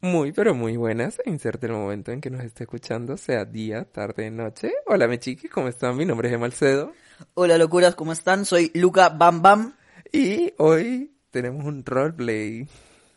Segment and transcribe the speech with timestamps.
[0.00, 1.18] Muy, pero muy buenas.
[1.24, 4.72] Inserte el momento en que nos esté escuchando, sea día, tarde, noche.
[4.86, 5.96] Hola, mi chiqui, ¿cómo están?
[5.96, 6.92] Mi nombre es Emalcedo.
[7.34, 8.44] Hola locuras, ¿cómo están?
[8.44, 9.74] Soy Luca Bam Bam.
[10.12, 12.68] Y hoy tenemos un roleplay.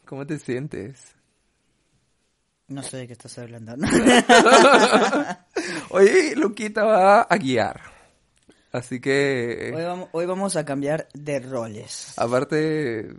[0.05, 1.15] ¿Cómo te sientes?
[2.69, 3.73] No sé de qué estás hablando.
[5.89, 7.81] hoy Luquita va a guiar.
[8.71, 9.73] Así que...
[9.75, 12.13] Hoy vamos, hoy vamos a cambiar de roles.
[12.17, 13.15] Aparte,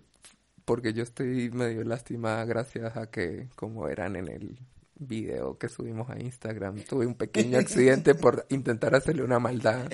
[0.71, 4.57] porque yo estoy medio lástima gracias a que como eran en el
[4.95, 9.91] video que subimos a Instagram, tuve un pequeño accidente por intentar hacerle una maldad.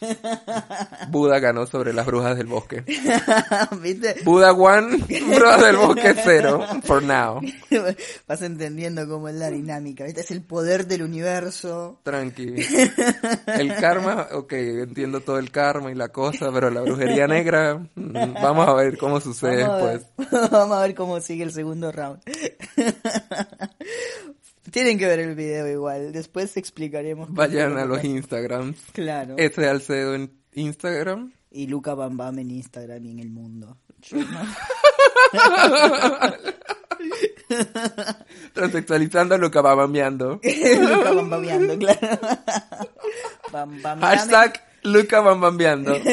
[1.08, 2.84] Buda ganó sobre las brujas del bosque.
[3.82, 4.16] ¿Viste?
[4.24, 4.96] Buda one,
[5.28, 7.40] brujas del bosque cero, for now.
[8.28, 10.20] Vas entendiendo cómo es la dinámica, ¿viste?
[10.22, 12.00] Es el poder del universo.
[12.02, 12.54] Tranqui.
[13.46, 18.34] El karma, ok, entiendo todo el karma y la cosa, pero la brujería negra, mm,
[18.42, 20.30] vamos a ver cómo sucede Vamos a después.
[20.30, 22.20] ver- Vamos a ver cómo sigue el segundo round.
[24.74, 27.32] Tienen que ver el video igual, después explicaremos.
[27.32, 28.02] Vayan a lo los.
[28.02, 28.76] Instagrams.
[28.92, 29.36] Claro.
[29.38, 31.32] Ese Alcedo en Instagram.
[31.52, 33.78] Y Luca Bam Bam en Instagram y en el mundo.
[38.52, 40.40] Transexualizando bambeando.
[40.42, 42.18] Luca Bam Bameando, claro.
[43.52, 44.00] Bam.
[44.00, 45.96] Hashtag Luca Bambambeando.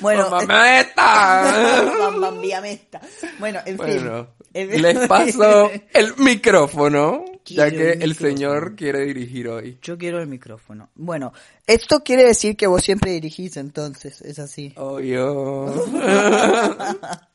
[0.00, 1.84] Bueno, ¡Mamameta!
[1.98, 3.00] Bam Bam Viamesta.
[3.38, 4.43] Bueno, en Bueno, fin.
[4.54, 9.78] Les paso el micrófono, ya que el el señor quiere dirigir hoy.
[9.82, 10.90] Yo quiero el micrófono.
[10.94, 11.32] Bueno,
[11.66, 14.72] esto quiere decir que vos siempre dirigís, entonces, es así.
[14.76, 15.74] Obvio.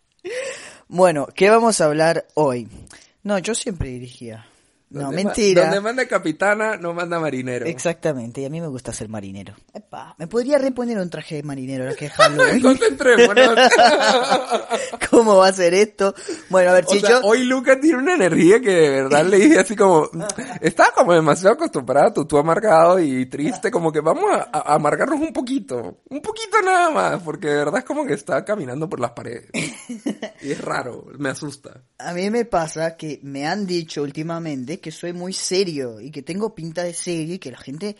[0.91, 2.67] Bueno, ¿qué vamos a hablar hoy?
[3.21, 4.48] No, yo siempre dirigía.
[4.91, 5.63] No, mentira.
[5.65, 7.65] Donde manda capitana, no manda marinero.
[7.67, 9.53] Exactamente, y a mí me gusta ser marinero.
[9.73, 12.63] Epa, me podría reponer un traje de marinero ahora que es Halloween.
[15.09, 16.13] ¿Cómo va a ser esto?
[16.49, 17.21] Bueno, a ver, O si sea, yo...
[17.23, 20.09] hoy Luca tiene una energía que de verdad le dije así como,
[20.61, 25.19] está como demasiado acostumbrado, tú, tú amargado y triste, como que vamos a, a amargarnos
[25.19, 28.99] un poquito, un poquito nada más, porque de verdad es como que está caminando por
[28.99, 29.49] las paredes.
[30.41, 31.81] Y es raro, me asusta.
[31.97, 36.21] A mí me pasa que me han dicho últimamente que soy muy serio y que
[36.21, 37.95] tengo pinta de serio y que la gente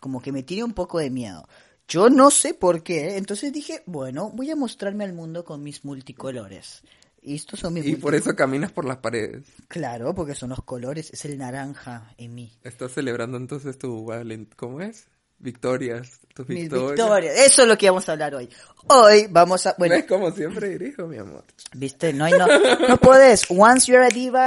[0.00, 1.46] como que me tiene un poco de miedo.
[1.86, 5.84] Yo no sé por qué, entonces dije, bueno, voy a mostrarme al mundo con mis
[5.84, 6.82] multicolores.
[7.22, 9.44] Y estos son mis Y por eso caminas por las paredes.
[9.68, 12.52] Claro, porque son los colores, es el naranja en mí.
[12.62, 15.06] Estás celebrando entonces tu valent, ¿cómo es?
[15.38, 16.90] Victorias, tus Mis victorias.
[16.92, 17.38] victorias.
[17.46, 18.48] Eso es lo que vamos a hablar hoy.
[18.86, 19.74] Hoy vamos a...
[19.78, 21.44] Bueno, ¿Ves como siempre dirijo, mi amor?
[21.74, 22.46] viste, no hay no...
[22.88, 23.44] No puedes.
[23.50, 24.44] Once you're a diva...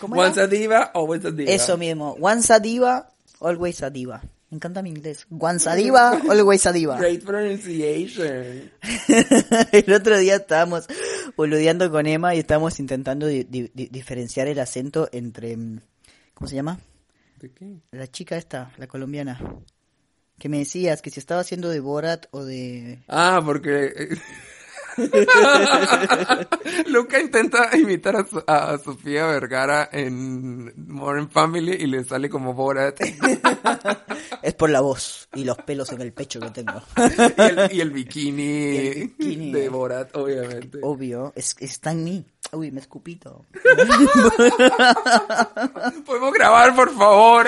[0.00, 0.26] ¿Cómo era?
[0.28, 1.50] Once a diva, always a diva.
[1.52, 2.16] Eso mismo.
[2.20, 4.22] Once a diva, always a diva.
[4.50, 5.26] Me encanta mi inglés.
[5.30, 6.96] Once a diva, always a diva.
[6.98, 8.70] Great pronunciation.
[9.72, 10.86] El otro día estábamos
[11.36, 15.56] boludeando con Emma y estábamos intentando di- di- di- diferenciar el acento entre...
[15.56, 15.80] mm,
[16.34, 16.80] ¿Cómo se llama?
[17.40, 17.76] ¿De qué?
[17.92, 19.38] La chica esta, la colombiana.
[20.38, 22.98] Que me decías que si estaba haciendo de Borat o de...
[23.08, 24.16] Ah, porque
[26.86, 32.54] Luca intenta imitar a, So- a Sofía Vergara en Modern Family y le sale como
[32.54, 33.00] Borat
[34.42, 36.82] Es por la voz y los pelos en el pecho que tengo.
[37.36, 39.52] el, y el bikini, Y el bikini.
[39.52, 40.78] de Borat, obviamente.
[40.82, 42.26] Obvio, es, está en mí.
[42.52, 43.44] Uy, me escupito.
[46.04, 47.46] ¿Podemos grabar, por favor?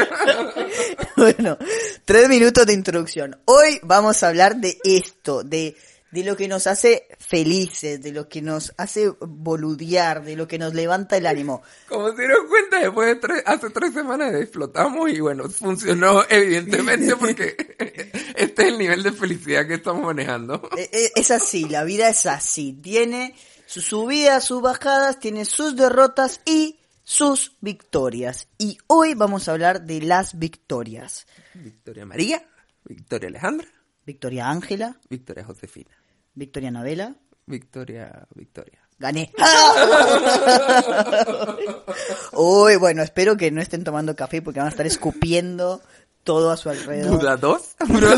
[1.17, 1.57] Bueno,
[2.05, 3.37] tres minutos de introducción.
[3.47, 5.77] Hoy vamos a hablar de esto, de,
[6.13, 10.59] de lo que nos hace felices, de lo que nos hace boludear, de lo que
[10.59, 11.63] nos levanta el ánimo.
[11.89, 17.17] Como se dieron cuenta, después de tres, hace tres semanas explotamos y bueno, funcionó evidentemente
[17.17, 17.57] porque
[18.37, 20.69] este es el nivel de felicidad que estamos manejando.
[20.77, 22.75] E- e- Es así, la vida es así.
[22.75, 23.35] Tiene
[23.67, 28.49] sus subidas, sus bajadas, tiene sus derrotas y sus victorias.
[28.59, 31.27] Y hoy vamos a hablar de las victorias.
[31.55, 32.47] Victoria María,
[32.85, 33.67] Victoria Alejandra,
[34.05, 35.91] Victoria Ángela, Victoria Josefina,
[36.35, 37.15] Victoria Anabela.
[37.47, 38.79] Victoria, Victoria.
[38.99, 39.33] Gané.
[42.33, 45.83] Uy, bueno, espero que no estén tomando café porque van a estar escupiendo
[46.23, 47.19] todo a su alrededor.
[47.19, 48.17] Buda 2, Buda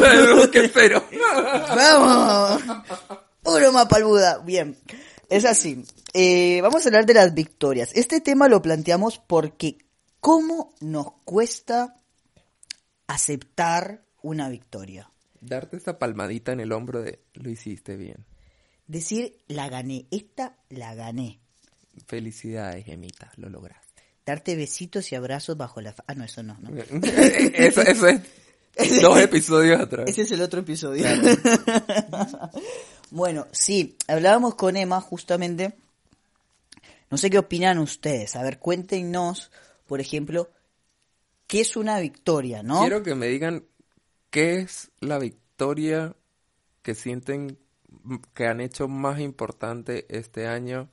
[0.72, 1.04] cero.
[1.74, 2.62] ¡Vamos!
[3.44, 4.38] Uno más para el Buda.
[4.38, 4.76] Bien,
[5.30, 5.84] es así.
[6.12, 7.90] Eh, vamos a hablar de las victorias.
[7.94, 9.78] Este tema lo planteamos porque
[10.20, 11.96] ¿cómo nos cuesta
[13.06, 15.10] aceptar una victoria?
[15.44, 18.24] Darte esa palmadita en el hombro de lo hiciste bien.
[18.86, 21.40] Decir, la gané, esta la gané.
[22.06, 24.02] Felicidades, Gemita, lo lograste.
[24.24, 25.94] Darte besitos y abrazos bajo la...
[26.06, 26.70] Ah, no, eso no, no.
[26.80, 28.20] eso, eso es
[29.02, 30.08] dos episodios atrás.
[30.08, 31.06] Ese es el otro episodio.
[33.10, 35.74] bueno, sí, hablábamos con Emma justamente.
[37.10, 38.34] No sé qué opinan ustedes.
[38.34, 39.50] A ver, cuéntenos,
[39.86, 40.50] por ejemplo,
[41.46, 42.80] qué es una victoria, ¿no?
[42.80, 43.64] Quiero que me digan
[44.34, 46.16] qué es la victoria
[46.82, 47.56] que sienten
[48.34, 50.90] que han hecho más importante este año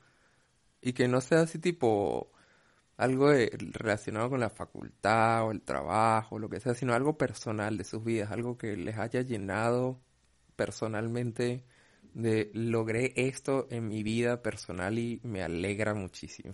[0.80, 2.32] y que no sea así tipo
[2.98, 7.84] algo relacionado con la facultad o el trabajo, lo que sea, sino algo personal de
[7.84, 10.00] sus vidas, algo que les haya llenado
[10.56, 11.66] personalmente
[12.14, 16.54] de logré esto en mi vida personal y me alegra muchísimo.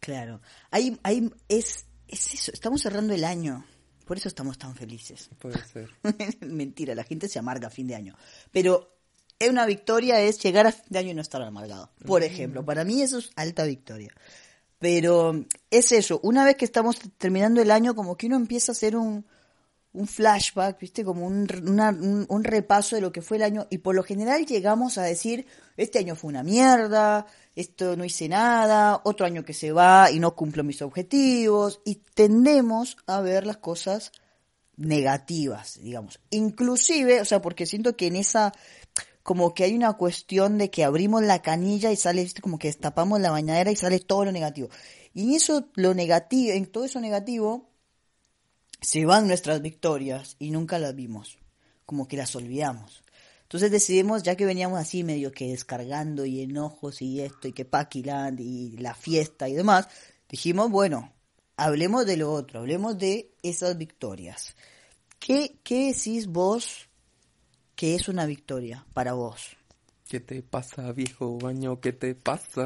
[0.00, 0.40] Claro.
[0.70, 2.52] Hay, hay, es, es eso.
[2.54, 3.66] Estamos cerrando el año.
[4.04, 5.30] Por eso estamos tan felices.
[5.38, 5.90] Puede ser.
[6.46, 8.16] Mentira, la gente se amarga a fin de año.
[8.50, 8.92] Pero
[9.38, 11.90] es una victoria es llegar a fin de año y no estar amargado.
[12.06, 14.12] Por ejemplo, para mí eso es alta victoria.
[14.78, 18.74] Pero es eso, una vez que estamos terminando el año, como que uno empieza a
[18.74, 19.24] hacer un,
[19.94, 21.04] un flashback, ¿viste?
[21.04, 23.66] Como un, un, un repaso de lo que fue el año.
[23.70, 25.46] Y por lo general llegamos a decir,
[25.76, 30.18] este año fue una mierda, esto no hice nada, otro año que se va y
[30.18, 31.80] no cumplo mis objetivos.
[31.84, 34.12] Y tendemos a ver las cosas
[34.76, 36.20] negativas, digamos.
[36.30, 38.52] Inclusive, o sea, porque siento que en esa,
[39.22, 42.40] como que hay una cuestión de que abrimos la canilla y sale, ¿viste?
[42.40, 44.68] como que destapamos la bañadera y sale todo lo negativo.
[45.12, 47.71] Y en eso, lo negativo, en todo eso negativo,
[48.82, 51.38] se van nuestras victorias y nunca las vimos,
[51.86, 53.02] como que las olvidamos.
[53.44, 57.64] Entonces decidimos, ya que veníamos así medio que descargando y enojos y esto y que
[57.64, 59.88] Paquiland y la fiesta y demás,
[60.28, 61.12] dijimos, bueno,
[61.56, 64.56] hablemos de lo otro, hablemos de esas victorias.
[65.18, 66.88] ¿Qué, qué decís vos
[67.76, 69.56] que es una victoria para vos?
[70.08, 71.80] ¿Qué te pasa, viejo baño?
[71.80, 72.64] ¿Qué te pasa?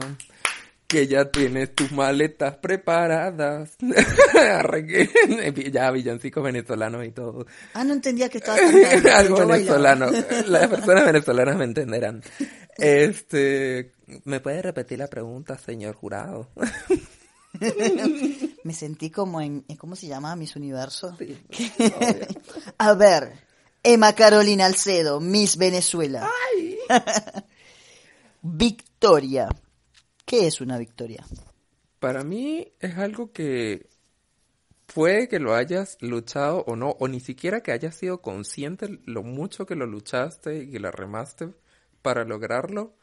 [0.86, 3.70] Que ya tienes tus maletas preparadas.
[5.72, 7.46] Ya, villancicos venezolanos y todo.
[7.74, 9.10] Ah, no entendía que cantando.
[9.12, 10.06] Algo venezolano.
[10.46, 12.22] Las personas venezolanas me entenderán.
[12.76, 13.92] Este,
[14.24, 16.50] ¿me puede repetir la pregunta, señor jurado?
[18.64, 20.36] Me sentí como en, ¿cómo se llama?
[20.36, 21.16] Miss Universo.
[22.78, 23.32] A ver,
[23.82, 26.28] Emma Carolina Alcedo, Miss Venezuela.
[28.42, 29.48] victoria.
[30.26, 31.24] ¿Qué es una victoria?
[32.00, 33.88] Para mí es algo que
[34.92, 39.22] puede que lo hayas luchado o no, o ni siquiera que hayas sido consciente lo
[39.22, 41.54] mucho que lo luchaste y que la remaste
[42.02, 42.96] para lograrlo,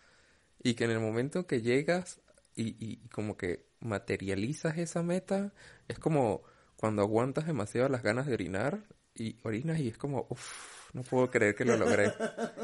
[0.62, 2.20] y que en el momento que llegas
[2.56, 5.54] y, como que materializas esa meta,
[5.88, 6.44] es como
[6.76, 8.84] cuando aguantas demasiado las ganas de orinar
[9.16, 12.14] y orinas y es como, uff, no puedo creer que lo logré.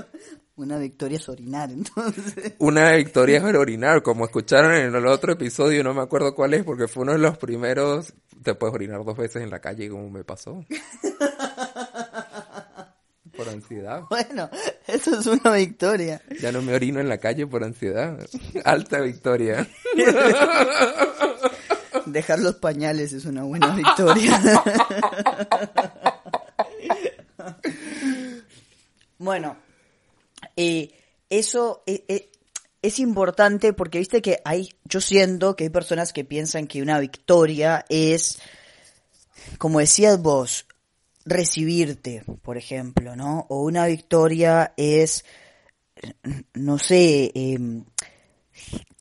[0.56, 2.54] Una victoria es orinar, entonces.
[2.60, 6.64] Una victoria es orinar, como escucharon en el otro episodio, no me acuerdo cuál es,
[6.64, 10.10] porque fue uno de los primeros, te puedes orinar dos veces en la calle como
[10.10, 10.64] me pasó.
[13.36, 14.04] Por ansiedad.
[14.10, 14.50] Bueno,
[14.86, 16.22] eso es una victoria.
[16.42, 18.20] Ya no me orino en la calle por ansiedad.
[18.66, 19.66] Alta victoria.
[22.06, 24.42] Dejar los pañales es una buena victoria.
[29.20, 29.58] bueno,
[30.56, 30.92] eh,
[31.30, 32.32] eso eh, eh,
[32.82, 37.00] es importante porque viste que hay, yo siento que hay personas que piensan que una
[37.00, 38.40] victoria es,
[39.58, 40.66] como decías vos,
[41.26, 43.46] recibirte, por ejemplo, ¿no?
[43.50, 45.26] O una victoria es,
[46.54, 47.84] no sé, em,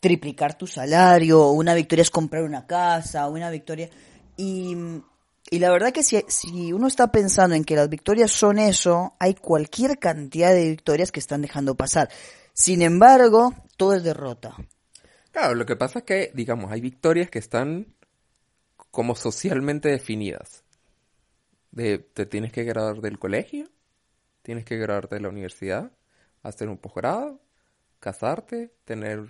[0.01, 3.89] triplicar tu salario, o una victoria es comprar una casa, o una victoria...
[4.37, 4.77] Y,
[5.51, 9.15] y la verdad que si, si uno está pensando en que las victorias son eso,
[9.19, 12.09] hay cualquier cantidad de victorias que están dejando pasar.
[12.53, 14.57] Sin embargo, todo es derrota.
[15.31, 17.95] Claro, lo que pasa es que, digamos, hay victorias que están
[18.91, 20.65] como socialmente definidas.
[21.71, 23.69] De, te tienes que graduar del colegio,
[24.43, 25.93] tienes que graduarte de la universidad,
[26.43, 27.41] hacer un posgrado,
[28.01, 29.27] casarte, tener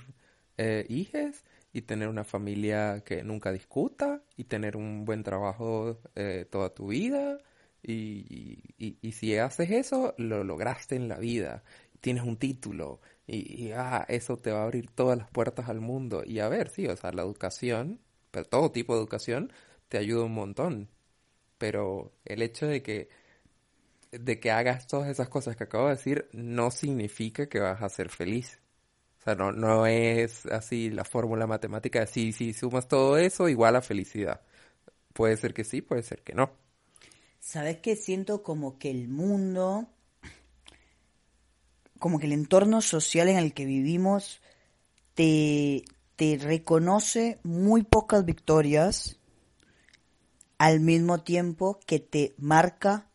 [0.56, 1.44] eh, hijos
[1.78, 6.88] y tener una familia que nunca discuta y tener un buen trabajo eh, toda tu
[6.88, 7.38] vida.
[7.82, 11.62] Y, y- si haces eso, lo lograste en la vida.
[12.00, 15.80] Tienes un título y, y, ah, eso te va a abrir todas las puertas al
[15.80, 16.22] mundo.
[16.26, 19.52] Y a ver, sí, o sea, la educación, pero todo tipo de educación,
[19.88, 20.88] te ayuda un montón.
[21.58, 23.10] Pero el hecho de que
[24.12, 27.88] de que hagas todas esas cosas que acabo de decir no significa que vas a
[27.88, 28.60] ser feliz.
[29.18, 33.76] O sea, no, no es así la fórmula matemática de si, sumas todo eso igual
[33.76, 34.40] a felicidad.
[35.12, 36.52] Puede ser que sí, puede ser que no.
[37.40, 37.96] ¿Sabes qué?
[37.96, 39.88] Siento como que el mundo,
[41.98, 44.40] como que el entorno social en el que vivimos,
[45.14, 45.84] te,
[46.14, 49.18] te reconoce muy pocas victorias
[50.58, 53.08] al mismo tiempo que te marca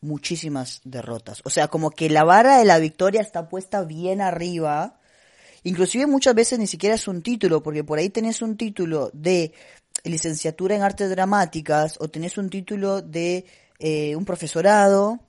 [0.00, 1.42] muchísimas derrotas.
[1.44, 4.97] O sea, como que la vara de la victoria está puesta bien arriba
[5.64, 9.52] inclusive muchas veces ni siquiera es un título, porque por ahí tenés un título de
[10.04, 13.44] licenciatura en artes dramáticas o tenés un título de
[13.78, 15.20] eh, un profesorado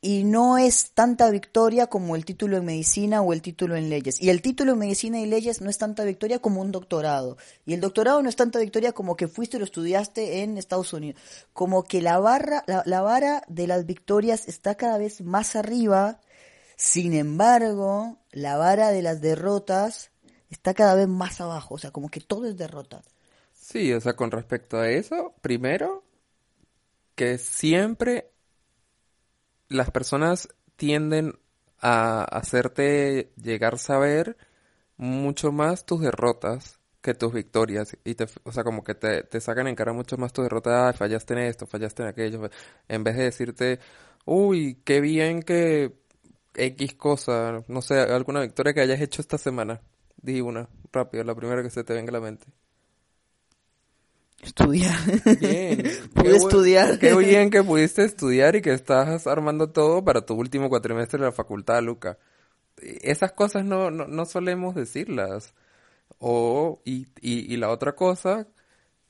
[0.00, 4.20] y no es tanta victoria como el título en medicina o el título en leyes.
[4.22, 7.38] Y el título en medicina y leyes no es tanta victoria como un doctorado.
[7.64, 10.92] Y el doctorado no es tanta victoria como que fuiste y lo estudiaste en Estados
[10.92, 11.20] Unidos.
[11.52, 16.20] Como que la, barra, la, la vara de las victorias está cada vez más arriba.
[16.76, 20.10] Sin embargo, la vara de las derrotas
[20.50, 21.76] está cada vez más abajo.
[21.76, 23.02] O sea, como que todo es derrota.
[23.54, 26.04] Sí, o sea, con respecto a eso, primero,
[27.14, 28.30] que siempre
[29.68, 31.38] las personas tienden
[31.80, 34.36] a hacerte llegar a saber
[34.98, 37.96] mucho más tus derrotas que tus victorias.
[38.04, 40.74] Y te, o sea, como que te, te sacan en cara mucho más tus derrotas.
[40.74, 42.50] Ah, fallaste en esto, fallaste en aquello.
[42.86, 43.80] En vez de decirte,
[44.26, 46.04] uy, qué bien que
[46.56, 49.80] X cosa, no sé, alguna victoria que hayas hecho esta semana.
[50.16, 52.46] Di una, rápido, la primera que se te venga a la mente.
[54.42, 54.98] Estudiar.
[55.40, 55.82] Bien.
[56.14, 56.98] Pude Qué estudiar.
[56.98, 61.26] Qué bien que pudiste estudiar y que estás armando todo para tu último cuatrimestre de
[61.26, 62.18] la facultad, Luca.
[62.78, 65.54] Esas cosas no, no, no solemos decirlas.
[66.18, 68.46] O, y, y, y la otra cosa,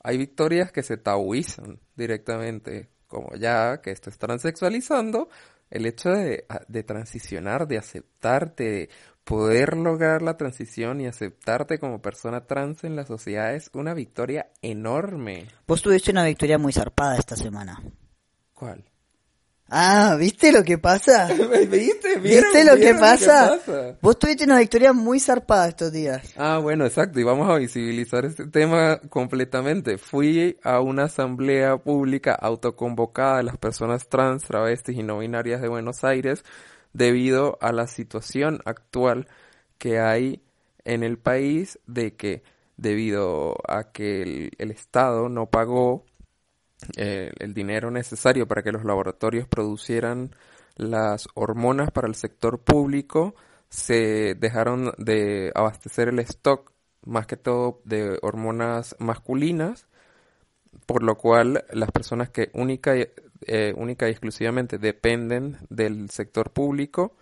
[0.01, 2.89] hay victorias que se tabuizan directamente.
[3.07, 5.29] Como ya que esto es transexualizando,
[5.69, 8.89] el hecho de, de transicionar, de aceptarte, de
[9.23, 14.51] poder lograr la transición y aceptarte como persona trans en la sociedad es una victoria
[14.61, 15.47] enorme.
[15.67, 17.83] Vos tuviste una victoria muy zarpada esta semana.
[18.53, 18.85] ¿Cuál?
[19.69, 21.27] Ah, ¿viste lo que pasa?
[21.69, 22.19] ¿Viste?
[22.19, 23.59] ¿Viste lo que pasa?
[24.01, 26.33] Vos tuviste una victoria muy zarpada estos días.
[26.37, 27.19] Ah, bueno, exacto.
[27.19, 29.97] Y vamos a visibilizar este tema completamente.
[29.97, 35.67] Fui a una asamblea pública autoconvocada de las personas trans, travestis y no binarias de
[35.67, 36.43] Buenos Aires
[36.93, 39.27] debido a la situación actual
[39.77, 40.41] que hay
[40.85, 42.41] en el país de que
[42.77, 46.05] debido a que el, el Estado no pagó
[46.95, 50.35] eh, el dinero necesario para que los laboratorios producieran
[50.75, 53.35] las hormonas para el sector público,
[53.69, 56.71] se dejaron de abastecer el stock,
[57.05, 59.87] más que todo de hormonas masculinas,
[60.85, 67.15] por lo cual las personas que única, eh, única y exclusivamente dependen del sector público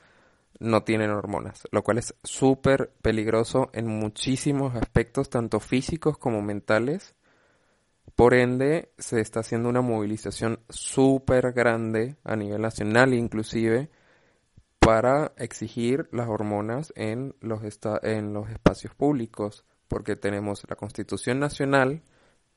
[0.59, 7.14] no tienen hormonas, lo cual es súper peligroso en muchísimos aspectos, tanto físicos como mentales.
[8.15, 13.89] Por ende, se está haciendo una movilización súper grande a nivel nacional inclusive
[14.79, 17.61] para exigir las hormonas en los,
[18.03, 22.03] en los espacios públicos, porque tenemos la Constitución Nacional,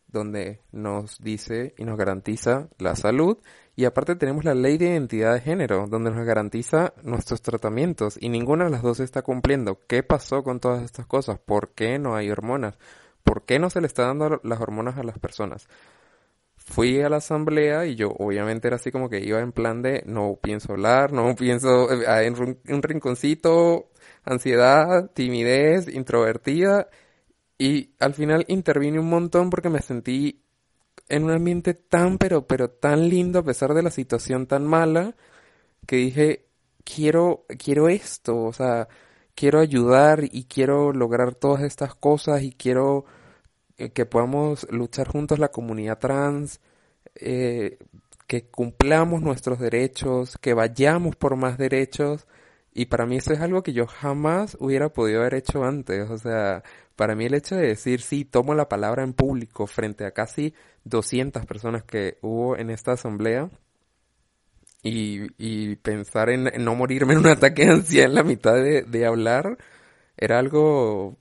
[0.07, 3.39] donde nos dice y nos garantiza la salud,
[3.77, 8.29] y aparte tenemos la Ley de Identidad de Género, donde nos garantiza nuestros tratamientos, y
[8.29, 9.81] ninguna de las dos está cumpliendo.
[9.87, 11.39] ¿Qué pasó con todas estas cosas?
[11.39, 12.79] ¿Por qué no hay hormonas?
[13.29, 15.69] ¿Por qué no se le está dando las hormonas a las personas?
[16.57, 20.03] Fui a la asamblea y yo obviamente era así como que iba en plan de
[20.07, 23.91] no pienso hablar, no pienso eh, en un, un rinconcito,
[24.25, 26.89] ansiedad, timidez, introvertida
[27.59, 30.43] y al final intervine un montón porque me sentí
[31.09, 35.17] en un ambiente tan pero pero tan lindo a pesar de la situación tan mala
[35.87, 36.47] que dije
[36.85, 38.89] quiero quiero esto, o sea,
[39.35, 43.05] quiero ayudar y quiero lograr todas estas cosas y quiero
[43.79, 46.61] eh, que podamos luchar juntos la comunidad trans,
[47.15, 47.79] eh,
[48.27, 52.27] que cumplamos nuestros derechos, que vayamos por más derechos.
[52.75, 56.11] Y para mí eso es algo que yo jamás hubiera podido haber hecho antes.
[56.11, 56.63] O sea,
[56.97, 60.55] para mí el hecho de decir, sí, tomo la palabra en público frente a casi
[60.85, 63.51] 200 personas que hubo en esta asamblea
[64.83, 68.83] y, y pensar en, no morirme en un ataque de ansiedad en la mitad de,
[68.83, 69.59] de hablar,
[70.17, 71.17] era algo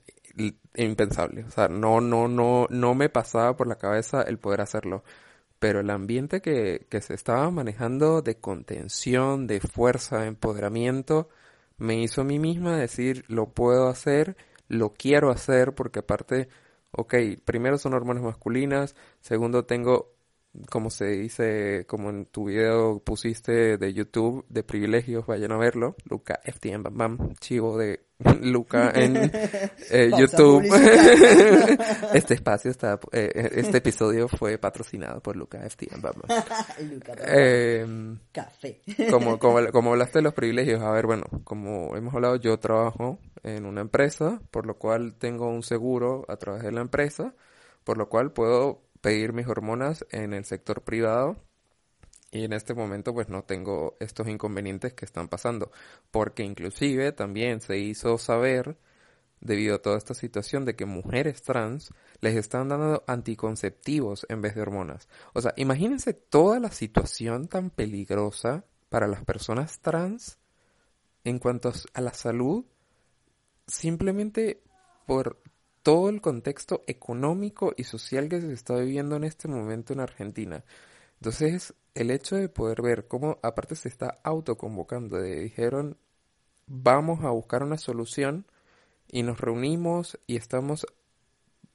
[0.74, 1.44] impensable.
[1.44, 5.04] O sea, no, no, no, no me pasaba por la cabeza el poder hacerlo.
[5.58, 11.28] Pero el ambiente que, que se estaba manejando de contención, de fuerza, de empoderamiento,
[11.78, 14.36] me hizo a mí misma decir, lo puedo hacer,
[14.68, 16.48] lo quiero hacer, porque aparte,
[16.92, 17.14] ok,
[17.44, 20.17] primero son hormonas masculinas, segundo tengo
[20.70, 25.96] como se dice, como en tu video pusiste de YouTube de privilegios, vayan a verlo,
[26.04, 28.00] Luca FTM Bam Bam, chivo de
[28.42, 29.16] Luca en
[29.90, 30.64] eh, YouTube.
[32.14, 36.42] este espacio está, eh, este episodio fue patrocinado por Luca FTM Bam Bam.
[36.90, 37.86] Luca, Eh,
[38.32, 38.80] café.
[39.10, 43.18] como, como, como hablaste de los privilegios, a ver, bueno, como hemos hablado, yo trabajo
[43.44, 47.34] en una empresa, por lo cual tengo un seguro a través de la empresa,
[47.84, 51.36] por lo cual puedo pedir mis hormonas en el sector privado
[52.30, 55.70] y en este momento pues no tengo estos inconvenientes que están pasando,
[56.10, 58.76] porque inclusive también se hizo saber
[59.40, 64.54] debido a toda esta situación de que mujeres trans les están dando anticonceptivos en vez
[64.54, 65.08] de hormonas.
[65.32, 70.38] O sea, imagínense toda la situación tan peligrosa para las personas trans
[71.24, 72.64] en cuanto a la salud,
[73.66, 74.62] simplemente
[75.06, 75.40] por
[75.82, 80.64] todo el contexto económico y social que se está viviendo en este momento en Argentina.
[81.20, 85.96] Entonces, el hecho de poder ver cómo aparte se está autoconvocando, de dijeron,
[86.66, 88.46] vamos a buscar una solución
[89.10, 90.86] y nos reunimos y estamos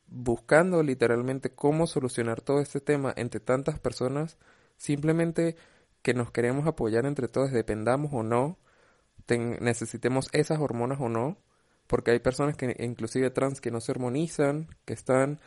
[0.08, 4.38] buscando literalmente cómo solucionar todo este tema entre tantas personas,
[4.78, 5.56] simplemente
[6.04, 8.60] que nos queremos apoyar entre todos, dependamos o no,
[9.28, 11.38] necesitemos esas hormonas o no,
[11.94, 15.40] porque hay personas que inclusive trans que no se hormonizan, que están,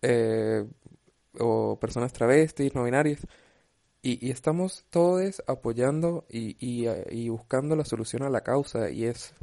[0.00, 0.64] eh,
[1.38, 3.26] o personas travestis, no binarias,
[4.00, 9.34] y, estamos todos apoyando y, y, buscando la solución a la causa, y es,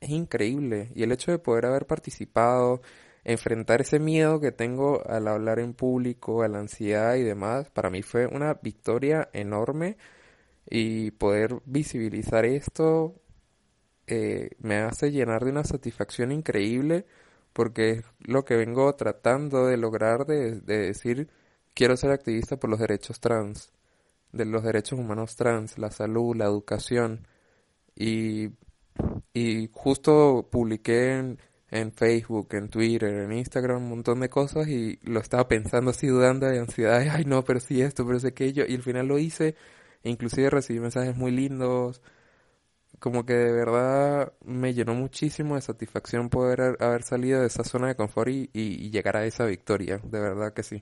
[0.00, 2.82] es increíble, y el hecho de poder haber participado,
[3.24, 7.88] enfrentar ese miedo que tengo al hablar en público, a la ansiedad y demás, para
[7.88, 9.96] mí fue una victoria enorme
[10.68, 13.21] y poder visibilizar esto
[14.14, 17.06] eh, me hace llenar de una satisfacción increíble
[17.54, 21.30] porque es lo que vengo tratando de lograr de, decir
[21.72, 23.72] quiero ser activista por los derechos trans,
[24.32, 27.26] de los derechos humanos trans, la salud, la educación.
[27.96, 28.50] Y,
[29.32, 31.36] y justo publiqué
[31.70, 36.06] en, Facebook, en Twitter, en Instagram un montón de cosas y lo estaba pensando así
[36.06, 39.18] dudando de ansiedad, ay no, pero sí esto, pero sí aquello y al final lo
[39.18, 39.54] hice,
[40.02, 42.02] inclusive recibí mensajes muy lindos,
[42.98, 47.88] como que de verdad me llenó muchísimo de satisfacción poder haber salido de esa zona
[47.88, 50.80] de confort y, llegar a esa victoria, de verdad que sí.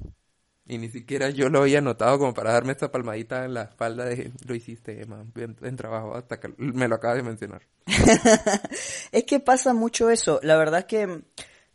[0.67, 4.05] Y ni siquiera yo lo había notado como para darme esta palmadita en la espalda
[4.05, 7.63] de lo hiciste, Emma, en, trabajo, hasta que me lo acabas de mencionar.
[9.13, 10.39] es que pasa mucho eso.
[10.43, 11.23] La verdad es que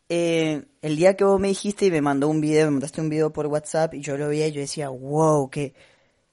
[0.08, 3.10] eh, el día que vos me dijiste y me mandó un video, me mandaste un
[3.10, 5.74] video por WhatsApp y yo lo vi y yo decía, wow, qué,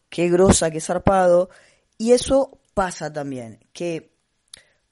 [0.09, 1.49] qué grosa, qué zarpado.
[1.99, 4.13] Y eso pasa también que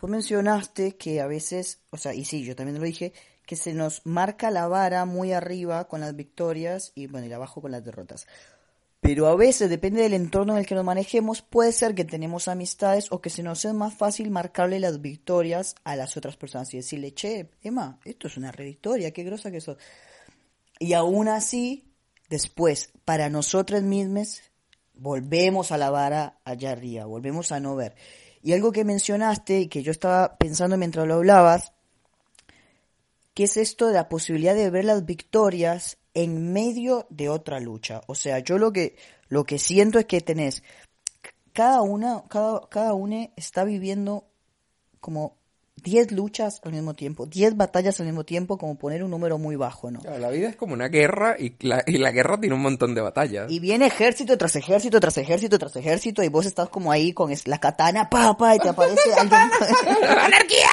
[0.00, 3.12] vos mencionaste que a veces, o sea, y sí, yo también lo dije,
[3.46, 7.60] que se nos marca la vara muy arriba con las victorias y bueno, y abajo
[7.60, 8.26] con las derrotas.
[9.00, 12.48] Pero a veces, depende del entorno en el que nos manejemos, puede ser que tenemos
[12.48, 16.72] amistades o que se nos es más fácil marcarle las victorias a las otras personas
[16.74, 19.78] y decirle, che, Emma, esto es una revictoria, qué grosa que eso.
[20.78, 21.94] Y aún así,
[22.28, 24.42] después, para nosotras mismas,
[25.00, 27.94] volvemos a la vara allá arriba, volvemos a no ver.
[28.42, 31.72] Y algo que mencionaste y que yo estaba pensando mientras lo hablabas,
[33.34, 38.02] que es esto de la posibilidad de ver las victorias en medio de otra lucha.
[38.06, 38.96] O sea, yo lo que,
[39.28, 40.62] lo que siento es que tenés,
[41.52, 44.26] cada una, cada, cada una está viviendo
[45.00, 45.39] como
[45.82, 49.56] 10 luchas al mismo tiempo, 10 batallas al mismo tiempo, como poner un número muy
[49.56, 50.00] bajo, ¿no?
[50.18, 53.00] la vida es como una guerra y la, y la guerra tiene un montón de
[53.00, 53.50] batallas.
[53.50, 57.30] Y viene ejército tras ejército, tras ejército, tras ejército, y vos estás como ahí con
[57.44, 59.40] la katana, pa, pa, y te aparece alguien.
[60.08, 60.68] ¡Anarquía!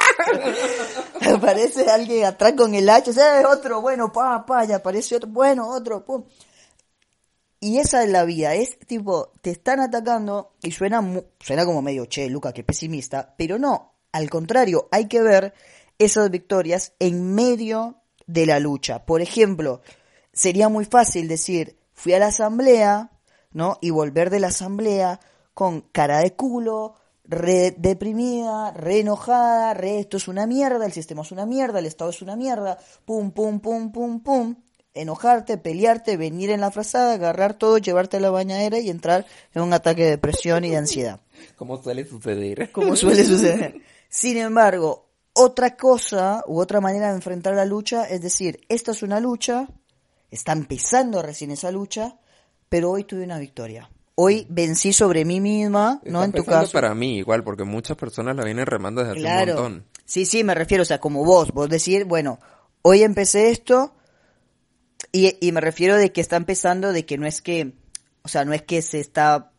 [1.34, 5.68] aparece alguien atrás con el hacha, es otro, bueno, pa, pa, y aparece otro, bueno,
[5.68, 6.24] otro, pum.
[7.60, 11.02] Y esa es la vida, es tipo, te están atacando y suena,
[11.40, 15.54] suena como medio, che, Luca, qué pesimista, pero no, al contrario, hay que ver
[15.96, 19.06] esas victorias en medio de la lucha.
[19.06, 19.80] Por ejemplo,
[20.32, 23.12] sería muy fácil decir, fui a la asamblea,
[23.52, 23.78] ¿no?
[23.80, 25.20] Y volver de la asamblea
[25.54, 31.22] con cara de culo, re deprimida, re enojada, re esto es una mierda, el sistema
[31.22, 34.56] es una mierda, el Estado es una mierda, pum, pum, pum, pum, pum,
[34.94, 39.62] enojarte, pelearte, venir en la frazada, agarrar todo, llevarte a la bañadera y entrar en
[39.62, 41.20] un ataque de depresión y de ansiedad.
[41.56, 42.72] Como suele suceder.
[42.72, 43.80] Como suele suceder.
[44.08, 49.02] Sin embargo, otra cosa u otra manera de enfrentar la lucha es decir, esta es
[49.02, 49.68] una lucha,
[50.30, 52.18] está empezando recién esa lucha,
[52.68, 53.90] pero hoy tuve una victoria.
[54.14, 56.24] Hoy vencí sobre mí misma, ¿no?
[56.24, 56.72] en tu caso.
[56.72, 59.84] para mí igual, porque muchas personas la vienen remando desde hace un montón.
[60.04, 62.40] Sí, sí, me refiero, o sea, como vos, vos decir, bueno,
[62.82, 63.94] hoy empecé esto
[65.12, 67.74] y, y me refiero de que está empezando, de que no es que,
[68.22, 69.52] o sea, no es que se está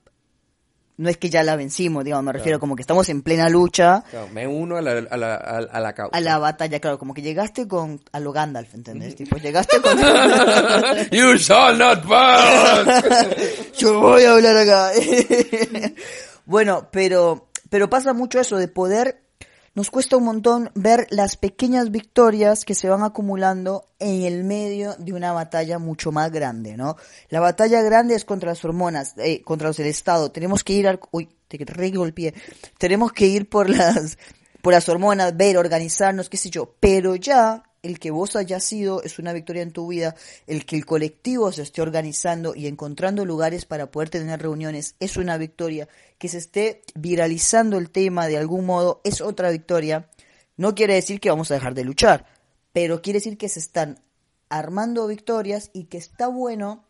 [1.00, 4.04] no es que ya la vencimos, digamos, me refiero como que estamos en plena lucha.
[4.10, 6.16] Claro, me uno a la, a, la, a, la causa.
[6.16, 9.16] A la batalla, claro, como que llegaste con, a lo Gandalf, ¿entendés?
[9.16, 9.98] tipo, llegaste con...
[11.12, 13.06] you shall not pass.
[13.78, 14.92] Yo voy a hablar acá.
[16.44, 19.22] bueno, pero, pero pasa mucho eso de poder
[19.80, 24.94] nos cuesta un montón ver las pequeñas victorias que se van acumulando en el medio
[25.00, 26.98] de una batalla mucho más grande, ¿no?
[27.30, 30.34] La batalla grande es contra las hormonas, eh, contra los del Estado.
[30.34, 31.00] Tenemos que ir al...
[31.12, 31.58] Uy, te
[32.14, 32.34] pie.
[32.78, 34.18] Tenemos que ir por las,
[34.62, 36.76] por las hormonas, ver, organizarnos, qué sé yo.
[36.82, 40.16] Pero ya el que vos hayas sido es una victoria en tu vida,
[40.48, 45.18] el que el colectivo se esté organizando y encontrando lugares para poder tener reuniones es
[45.18, 45.88] una victoria,
[46.18, 50.10] que se esté viralizando el tema de algún modo es otra victoria.
[50.58, 52.26] No quiere decir que vamos a dejar de luchar,
[52.74, 54.04] pero quiere decir que se están
[54.50, 56.84] armando victorias y que está bueno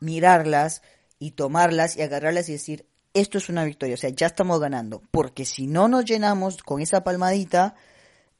[0.00, 0.82] mirarlas
[1.18, 5.02] y tomarlas y agarrarlas y decir, esto es una victoria, o sea, ya estamos ganando,
[5.10, 7.74] porque si no nos llenamos con esa palmadita,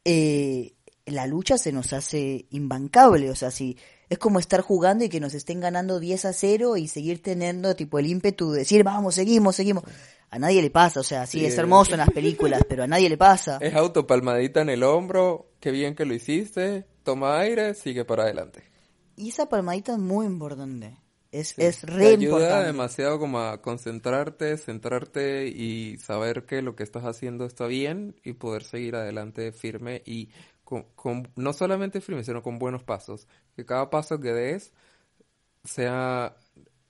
[0.05, 0.76] eh,
[1.07, 3.77] la lucha se nos hace imbancable, o sea, si
[4.09, 7.75] es como estar jugando y que nos estén ganando 10 a 0 y seguir teniendo
[7.75, 9.85] tipo el ímpetu de decir, vamos, seguimos, seguimos.
[10.31, 13.09] A nadie le pasa, o sea, sí, es hermoso en las películas, pero a nadie
[13.09, 13.59] le pasa.
[13.61, 18.65] Es autopalmadita en el hombro, qué bien que lo hiciste, toma aire, sigue para adelante.
[19.17, 20.99] Y esa palmadita es muy importante.
[21.33, 26.83] Es, es re Te ayuda demasiado como a concentrarte, centrarte y saber que lo que
[26.83, 30.31] estás haciendo está bien y poder seguir adelante firme y
[30.67, 33.29] con, no solamente firme, sino con buenos pasos.
[33.55, 34.73] Que cada paso que des
[35.65, 36.37] sea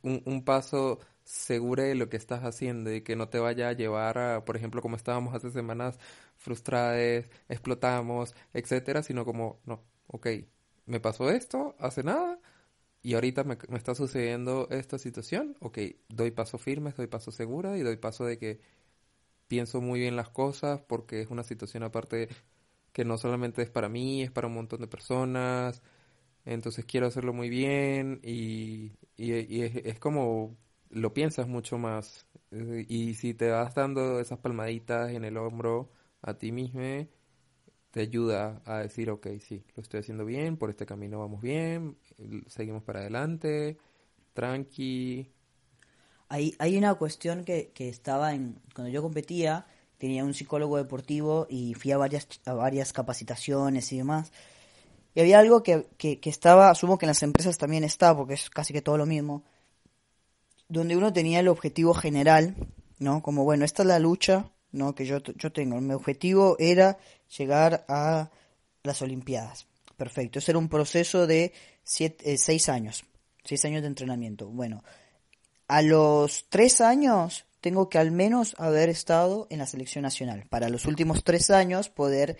[0.02, 3.72] un, un paso seguro de lo que estás haciendo y que no te vaya a
[3.72, 5.98] llevar a, por ejemplo, como estábamos hace semanas,
[6.36, 10.28] frustrados, explotamos, etcétera, sino como, no, ok,
[10.86, 12.38] me pasó esto hace nada
[13.02, 17.76] y ahorita me, me, está sucediendo esta situación, ok, doy paso firme, doy paso segura
[17.76, 18.60] y doy paso de que
[19.48, 22.28] pienso muy bien las cosas porque es una situación aparte
[22.96, 25.82] que no solamente es para mí, es para un montón de personas,
[26.46, 30.56] entonces quiero hacerlo muy bien y, y, es, como
[30.88, 32.26] lo piensas mucho más.
[32.52, 35.90] Eh, y si te vas dando esas palmaditas en el hombro
[36.22, 37.06] a ti mismo,
[37.90, 41.98] te ayuda a decir, ok, sí, lo estoy haciendo bien, por este camino vamos bien,
[42.46, 43.76] seguimos para adelante,
[44.32, 45.30] tranqui.
[46.30, 49.66] Hay, hay una cuestión que, que estaba en, cuando yo competía,
[49.98, 54.32] tenía un psicólogo deportivo y fui a varias, a varias capacitaciones y demás.
[55.14, 58.34] Y había algo que, que, que estaba, asumo que en las empresas también está, porque
[58.34, 59.44] es casi que todo lo mismo,
[60.68, 62.54] donde uno tenía el objetivo general,
[62.98, 63.22] ¿no?
[63.22, 64.94] Como, bueno, esta es la lucha, ¿no?
[64.94, 65.80] Que yo, yo tengo.
[65.80, 66.98] Mi objetivo era
[67.38, 68.30] llegar a
[68.82, 69.66] las Olimpiadas.
[69.96, 70.38] Perfecto.
[70.38, 73.04] Ese era un proceso de siete, eh, seis años.
[73.44, 74.48] Seis años de entrenamiento.
[74.48, 74.84] Bueno,
[75.68, 80.44] a los tres años tengo que al menos haber estado en la selección nacional.
[80.48, 82.38] Para los últimos tres años poder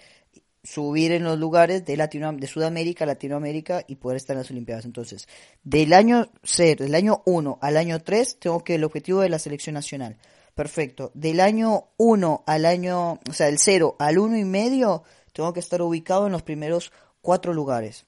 [0.66, 4.85] subir en los lugares de, Latino, de Sudamérica, Latinoamérica y poder estar en las Olimpiadas.
[4.85, 5.29] Entonces,
[5.62, 9.38] del año 0, del año 1 al año 3, tengo que el objetivo de la
[9.38, 10.16] selección nacional.
[10.55, 11.11] Perfecto.
[11.14, 15.61] Del año 1 al año, o sea, del 0 al 1 y medio, tengo que
[15.61, 18.07] estar ubicado en los primeros cuatro lugares.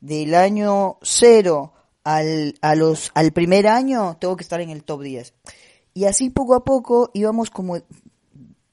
[0.00, 1.72] Del año 0
[2.04, 5.34] al, a los, al primer año, tengo que estar en el top 10.
[5.94, 7.78] Y así poco a poco íbamos como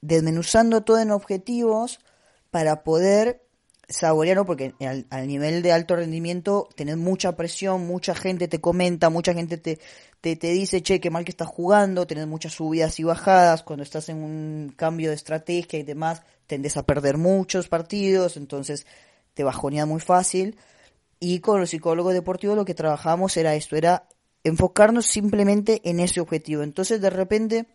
[0.02, 2.00] desmenuzando todo en objetivos
[2.52, 3.44] para poder
[3.90, 9.34] saborearlo, porque al, nivel de alto rendimiento tenés mucha presión, mucha gente te comenta, mucha
[9.34, 9.80] gente te,
[10.20, 14.10] te, dice, che, qué mal que estás jugando, tenés muchas subidas y bajadas, cuando estás
[14.10, 18.86] en un cambio de estrategia y demás, tendés a perder muchos partidos, entonces
[19.34, 20.58] te bajonea muy fácil.
[21.20, 24.08] Y con los psicólogos deportivos lo que trabajábamos era esto, era
[24.48, 26.64] enfocarnos simplemente en ese objetivo.
[26.64, 27.68] Entonces de repente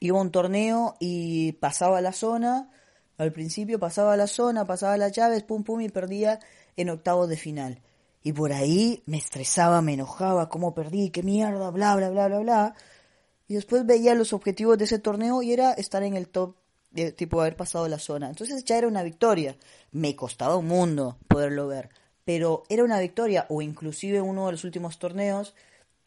[0.00, 2.70] iba a un torneo y pasaba la zona,
[3.18, 6.40] al principio pasaba la zona, pasaba las llaves, pum pum y perdía
[6.76, 7.82] en octavos de final.
[8.22, 12.38] Y por ahí me estresaba, me enojaba, cómo perdí, qué mierda, bla, bla, bla, bla,
[12.38, 12.74] bla.
[13.48, 16.56] Y después veía los objetivos de ese torneo y era estar en el top,
[16.90, 18.28] de, tipo haber pasado la zona.
[18.28, 19.56] Entonces ya era una victoria.
[19.92, 21.90] Me costaba un mundo poderlo ver.
[22.24, 25.54] Pero era una victoria, o inclusive uno de los últimos torneos,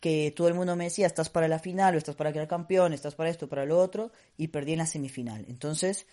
[0.04, 2.92] que todo el mundo me decía, estás para la final, o estás para quedar campeón,
[2.92, 5.46] estás para esto, para lo otro, y perdí en la semifinal.
[5.48, 6.08] Entonces,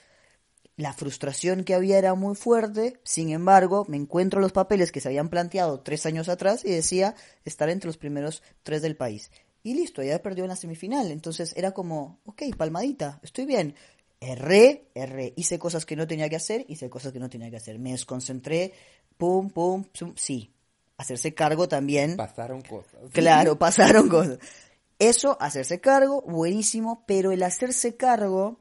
[0.77, 5.09] la frustración que había era muy fuerte, sin embargo, me encuentro los papeles que se
[5.09, 9.33] habían planteado tres años atrás y decía estar entre los primeros tres del país.
[9.65, 11.11] Y listo, ya perdió en la semifinal.
[11.11, 13.75] Entonces era como, ok, palmadita, estoy bien.
[14.21, 17.57] Erré, erré, hice cosas que no tenía que hacer, hice cosas que no tenía que
[17.57, 17.81] hacer.
[17.81, 18.73] Me desconcentré,
[19.17, 20.55] pum, pum, pum, sí.
[21.01, 22.19] Hacerse cargo también.
[22.19, 23.01] Pasaron cosas.
[23.15, 24.39] Claro, pasaron cosas.
[24.99, 28.61] Eso, hacerse cargo, buenísimo, pero el hacerse cargo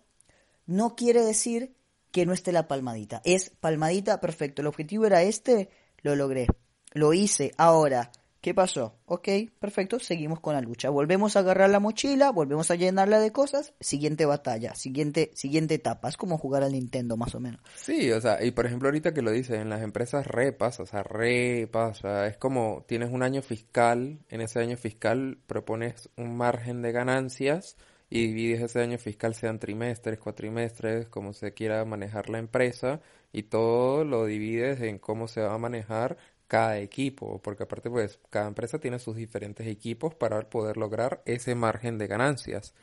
[0.66, 1.76] no quiere decir
[2.12, 3.22] que no esté la palmadita.
[3.26, 4.62] Es palmadita, perfecto.
[4.62, 5.70] El objetivo era este,
[6.02, 6.48] lo logré.
[6.94, 7.52] Lo hice.
[7.58, 8.10] Ahora,
[8.42, 8.96] ¿qué pasó?
[9.06, 9.28] Ok,
[9.60, 10.90] perfecto, seguimos con la lucha.
[10.90, 13.74] Volvemos a agarrar la mochila, volvemos a llenarla de cosas.
[13.80, 16.10] Siguiente batalla, siguiente, siguiente etapa.
[16.10, 17.62] Es como jugar al Nintendo, más o menos.
[17.76, 20.86] Sí, o sea, y por ejemplo, ahorita que lo dice, en las empresas repas, o
[20.86, 26.10] sea, repas, o sea, es como tienes un año fiscal, en ese año fiscal propones
[26.16, 27.78] un margen de ganancias
[28.10, 33.44] y divides ese año fiscal sean trimestres, cuatrimestres, como se quiera manejar la empresa, y
[33.44, 36.18] todo lo divides en cómo se va a manejar
[36.50, 41.56] cada equipo, porque aparte pues cada empresa tiene sus diferentes equipos para poder lograr ese
[41.56, 42.74] margen de ganancias.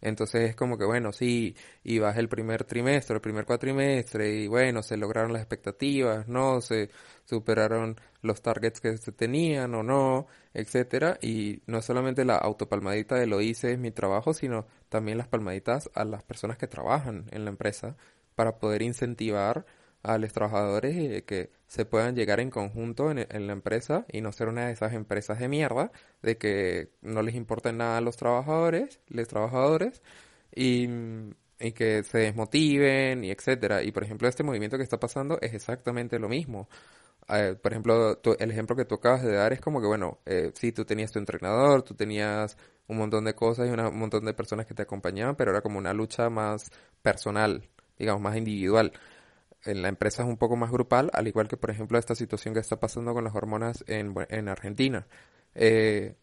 [0.00, 4.82] Entonces es como que, bueno, sí, ibas el primer trimestre, el primer cuatrimestre, y bueno,
[4.82, 6.90] se lograron las expectativas, no, se
[7.24, 13.26] superaron los targets que se tenían o no, etcétera, y no solamente la autopalmadita de
[13.26, 17.44] lo hice es mi trabajo, sino también las palmaditas a las personas que trabajan en
[17.44, 17.96] la empresa
[18.34, 19.64] para poder incentivar
[20.04, 24.20] a los trabajadores y que se puedan llegar en conjunto en, en, la empresa y
[24.20, 25.90] no ser una de esas empresas de mierda
[26.22, 30.02] de que no les importa nada a los trabajadores, los trabajadores
[30.54, 30.88] y,
[31.58, 33.82] y que se desmotiven y etcétera.
[33.82, 36.68] Y por ejemplo, este movimiento que está pasando es exactamente lo mismo.
[37.28, 40.52] Eh, por ejemplo, el ejemplo que tú acabas de dar es como que, bueno, eh,
[40.54, 44.26] sí, tú tenías tu entrenador, tú tenías un montón de cosas y una, un montón
[44.26, 46.70] de personas que te acompañaban, pero era como una lucha más
[47.02, 47.66] personal,
[47.98, 48.92] digamos, más individual
[49.64, 52.54] en la empresa es un poco más grupal, al igual que, por ejemplo, esta situación
[52.54, 55.06] que está pasando con las hormonas en, en Argentina.
[55.54, 56.16] Eh,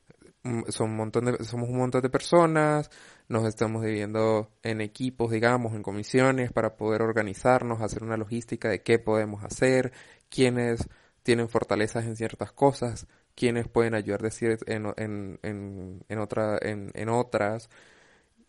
[0.70, 2.90] son un montón somos un montón de personas,
[3.28, 8.82] nos estamos dividiendo en equipos, digamos, en comisiones para poder organizarnos, hacer una logística de
[8.82, 9.92] qué podemos hacer,
[10.30, 10.88] quiénes
[11.24, 14.22] tienen fortalezas en ciertas cosas, quiénes pueden ayudar
[14.68, 17.70] en, en, en, en, otra, en, en otras.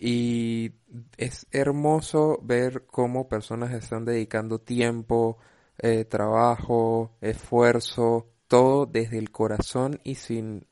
[0.05, 0.73] Y
[1.17, 5.39] es hermoso ver cómo personas están dedicando tiempo,
[5.79, 10.67] eh, trabajo, esfuerzo, todo desde el corazón y sin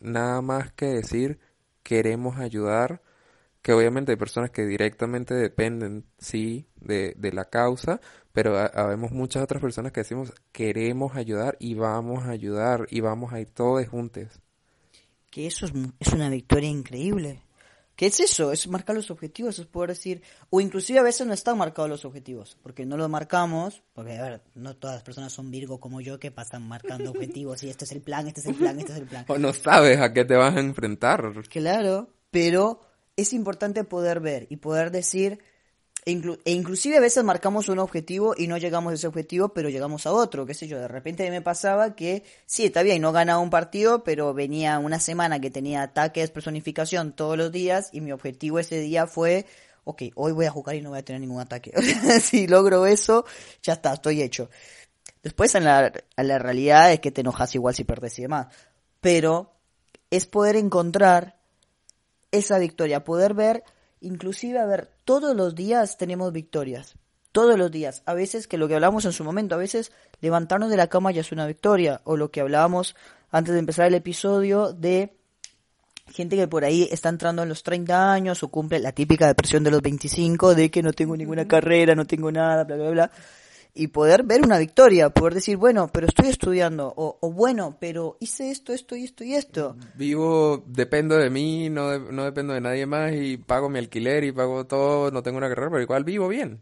[0.00, 1.38] nada más que decir
[1.82, 3.02] queremos ayudar,
[3.60, 8.00] que obviamente hay personas que directamente dependen, sí, de, de la causa,
[8.32, 13.34] pero habemos muchas otras personas que decimos queremos ayudar y vamos a ayudar y vamos
[13.34, 14.40] a ir todos juntos.
[15.28, 17.42] Que eso es, es una victoria increíble.
[18.02, 18.50] ¿Qué es eso?
[18.50, 22.04] Es marcar los objetivos, es poder decir, o inclusive a veces no están marcados los
[22.04, 26.00] objetivos, porque no los marcamos, porque a ver, no todas las personas son Virgo como
[26.00, 28.90] yo que pasan marcando objetivos y este es el plan, este es el plan, este
[28.90, 29.24] es el plan.
[29.28, 31.32] O no sabes a qué te vas a enfrentar.
[31.48, 32.80] Claro, pero
[33.14, 35.38] es importante poder ver y poder decir,
[36.04, 40.04] e, inclusive a veces marcamos un objetivo y no llegamos a ese objetivo, pero llegamos
[40.06, 43.38] a otro, qué sé yo, de repente me pasaba que sí, está bien, no ganaba
[43.38, 48.10] un partido, pero venía una semana que tenía ataques, personificación todos los días y mi
[48.10, 49.46] objetivo ese día fue,
[49.84, 51.72] ok, hoy voy a jugar y no voy a tener ningún ataque.
[52.20, 53.24] si logro eso,
[53.62, 54.50] ya está, estoy hecho.
[55.22, 58.48] Después en la, la realidad es que te enojas igual si perdés y demás,
[59.00, 59.52] pero
[60.10, 61.38] es poder encontrar
[62.32, 63.62] esa victoria, poder ver
[64.02, 66.94] inclusive, a ver, todos los días tenemos victorias.
[67.32, 68.02] Todos los días.
[68.04, 71.12] A veces, que lo que hablamos en su momento, a veces levantarnos de la cama
[71.12, 72.02] ya es una victoria.
[72.04, 72.94] O lo que hablábamos
[73.30, 75.16] antes de empezar el episodio de
[76.08, 79.64] gente que por ahí está entrando en los 30 años o cumple la típica depresión
[79.64, 83.10] de los 25 de que no tengo ninguna carrera, no tengo nada, bla, bla, bla
[83.74, 88.16] y poder ver una victoria, poder decir, bueno, pero estoy estudiando, o, o, bueno, pero
[88.20, 89.76] hice esto, esto y esto y esto.
[89.94, 94.32] Vivo, dependo de mí, no, no dependo de nadie más y pago mi alquiler y
[94.32, 96.60] pago todo, no tengo una carrera, pero igual vivo bien.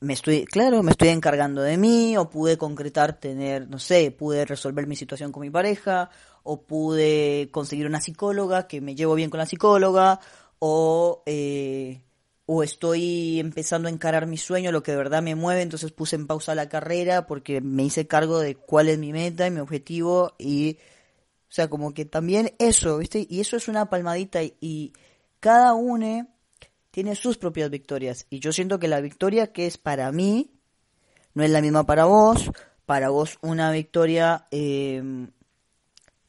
[0.00, 4.46] Me estoy, claro, me estoy encargando de mí, o pude concretar tener, no sé, pude
[4.46, 6.08] resolver mi situación con mi pareja,
[6.42, 10.18] o pude conseguir una psicóloga que me llevo bien con la psicóloga,
[10.58, 12.00] o eh,
[12.52, 16.16] o estoy empezando a encarar mi sueño, lo que de verdad me mueve, entonces puse
[16.16, 19.60] en pausa la carrera porque me hice cargo de cuál es mi meta y mi
[19.60, 20.76] objetivo y,
[21.48, 23.24] o sea, como que también eso, ¿viste?
[23.30, 24.92] Y eso es una palmadita y,
[25.38, 26.26] cada uno
[26.90, 30.50] tiene sus propias victorias y yo siento que la victoria que es para mí
[31.34, 32.50] no es la misma para vos,
[32.84, 35.00] para vos una victoria, eh,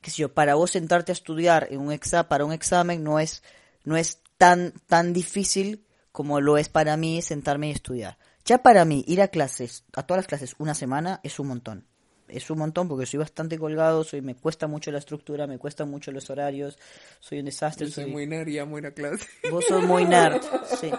[0.02, 3.20] qué sé yo, para vos sentarte a estudiar en un exa para un examen no
[3.20, 3.42] es,
[3.86, 8.18] no es tan, tan difícil como lo es para mí sentarme y estudiar.
[8.46, 11.86] Ya para mí ir a clases, a todas las clases una semana es un montón.
[12.28, 15.86] Es un montón porque soy bastante colgado, soy me cuesta mucho la estructura, me cuesta
[15.86, 16.80] mucho los horarios,
[17.20, 17.88] soy un desastre.
[17.88, 19.28] Yo soy, muy nerd y amo ir a clase.
[19.52, 20.42] Vos sos muy nerd,
[20.80, 20.92] sí.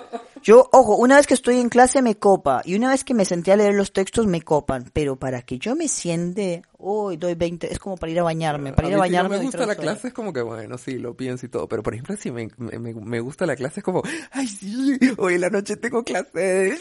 [0.42, 3.24] Yo, ojo, una vez que estoy en clase me copa y una vez que me
[3.24, 7.36] senté a leer los textos me copan, pero para que yo me siente, hoy doy
[7.36, 9.28] 20, es como para ir a bañarme, para ir a, bañarme.
[9.28, 11.68] Si no me gusta la clase es como que bueno, sí, lo pienso y todo,
[11.68, 14.02] pero por ejemplo si me, me, me gusta la clase es como,
[14.32, 16.76] ay sí, hoy en la noche tengo clase.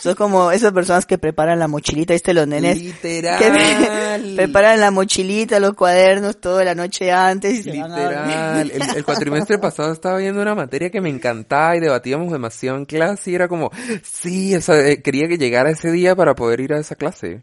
[0.00, 2.34] Son como esas personas que preparan la mochilita, ¿viste?
[2.34, 2.78] Los nenes.
[2.82, 3.38] Literal.
[3.38, 8.70] Que preparan la mochilita, los cuadernos, toda la noche antes y se Literal.
[8.70, 12.84] el, el, cuatrimestre pasado estaba viendo una materia que me encantaba y debatíamos demasiado en
[12.84, 13.70] clase y era como,
[14.02, 17.42] sí, o sea, eh, quería que llegara ese día para poder ir a esa clase.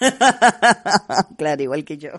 [1.38, 2.10] claro, igual que yo.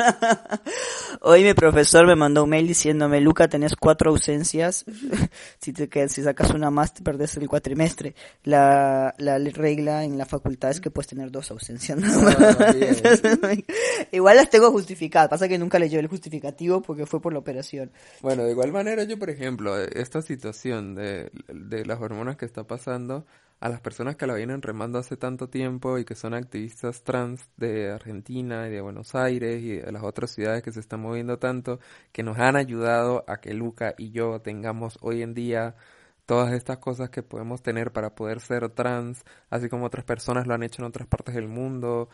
[1.22, 4.84] Hoy mi profesor me mandó un mail diciéndome, Luca, tenés cuatro ausencias.
[5.60, 8.14] si te quedas, si sacas una más, te perdés el cuatrimestre.
[8.44, 11.98] La, la regla en la facultad es que puedes tener dos ausencias.
[12.02, 12.74] Ah,
[14.12, 15.28] igual las tengo justificadas.
[15.28, 17.90] Pasa que nunca le llevé el justificativo porque fue por la operación.
[18.20, 22.64] Bueno, de igual manera yo, por ejemplo, esta situación de, de las hormonas que está
[22.64, 23.26] pasando,
[23.60, 27.50] a las personas que la vienen remando hace tanto tiempo y que son activistas trans
[27.56, 31.38] de Argentina y de Buenos Aires y de las otras ciudades que se están moviendo
[31.38, 31.78] tanto,
[32.12, 35.76] que nos han ayudado a que Luca y yo tengamos hoy en día
[36.24, 40.54] todas estas cosas que podemos tener para poder ser trans, así como otras personas lo
[40.54, 42.08] han hecho en otras partes del mundo.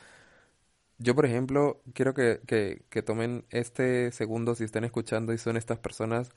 [0.98, 5.78] Yo, por ejemplo, quiero que, que, tomen este segundo si están escuchando y son estas
[5.78, 6.30] personas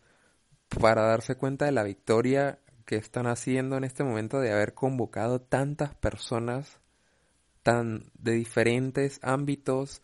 [0.81, 2.59] para darse cuenta de la victoria
[2.89, 6.79] que están haciendo en este momento de haber convocado tantas personas
[7.61, 10.01] tan de diferentes ámbitos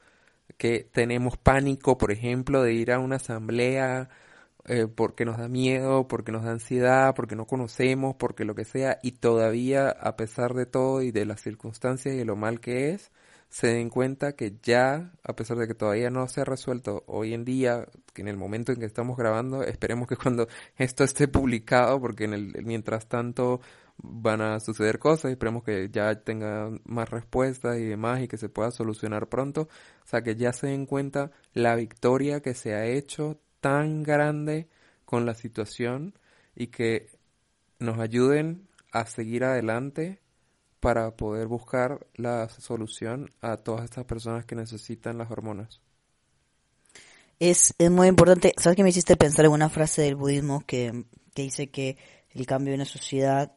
[0.58, 4.10] que tenemos pánico, por ejemplo, de ir a una asamblea
[4.66, 8.66] eh, porque nos da miedo, porque nos da ansiedad, porque no conocemos, porque lo que
[8.66, 12.60] sea, y todavía, a pesar de todo y de las circunstancias y de lo mal
[12.60, 13.12] que es,
[13.56, 17.34] se den cuenta que ya, a pesar de que todavía no se ha resuelto hoy
[17.34, 21.30] en día, que en el momento en que estamos grabando, esperemos que cuando esto esté
[21.30, 23.62] publicado, porque en el mientras tanto
[23.98, 28.50] van a suceder cosas, esperemos que ya tenga más respuestas y demás y que se
[28.50, 29.70] pueda solucionar pronto,
[30.04, 34.68] o sea que ya se den cuenta la victoria que se ha hecho tan grande
[35.06, 36.14] con la situación
[36.56, 37.08] y que
[37.80, 40.20] nos ayuden a seguir adelante
[40.86, 45.82] para poder buscar la solución a todas estas personas que necesitan las hormonas.
[47.40, 51.06] Es, es muy importante, ¿sabes que me hiciste pensar en una frase del budismo que,
[51.34, 51.98] que dice que
[52.30, 53.54] el cambio de una sociedad,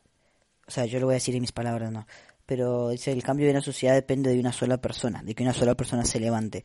[0.67, 2.07] o sea, yo lo voy a decir en mis palabras, no,
[2.47, 5.53] pero dice el cambio de una sociedad depende de una sola persona, de que una
[5.53, 6.65] sola persona se levante.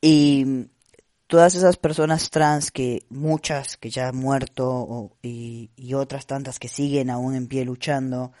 [0.00, 0.66] Y
[1.28, 6.66] todas esas personas trans que muchas que ya han muerto y, y otras tantas que
[6.66, 8.32] siguen aún en pie luchando,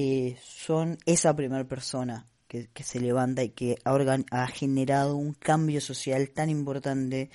[0.00, 3.96] eh, son esa primera persona que, se levanta y que ha,
[4.30, 7.30] ha generado un cambio social tan importante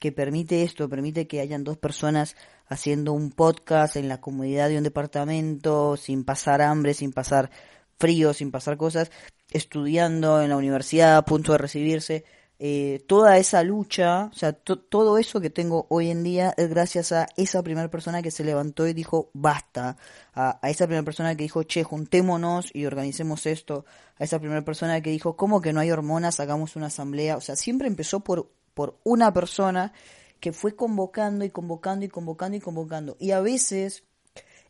[0.00, 2.34] que permite esto, permite que hayan dos personas
[2.66, 7.52] haciendo un podcast en la comunidad de un departamento, sin pasar hambre, sin pasar
[8.00, 9.12] frío, sin pasar cosas,
[9.52, 12.24] estudiando en la universidad, a punto de recibirse,
[12.60, 17.12] eh, toda esa lucha, o sea, todo eso que tengo hoy en día es gracias
[17.12, 19.96] a esa primera persona que se levantó y dijo basta,
[20.34, 23.84] a, esa primera persona que dijo che, juntémonos y organicemos esto,
[24.18, 27.40] a esa primera persona que dijo cómo que no hay hormonas, hagamos una asamblea, o
[27.40, 29.92] sea, siempre empezó por, por una persona
[30.40, 33.16] que fue convocando y convocando y convocando y convocando.
[33.20, 34.02] Y a veces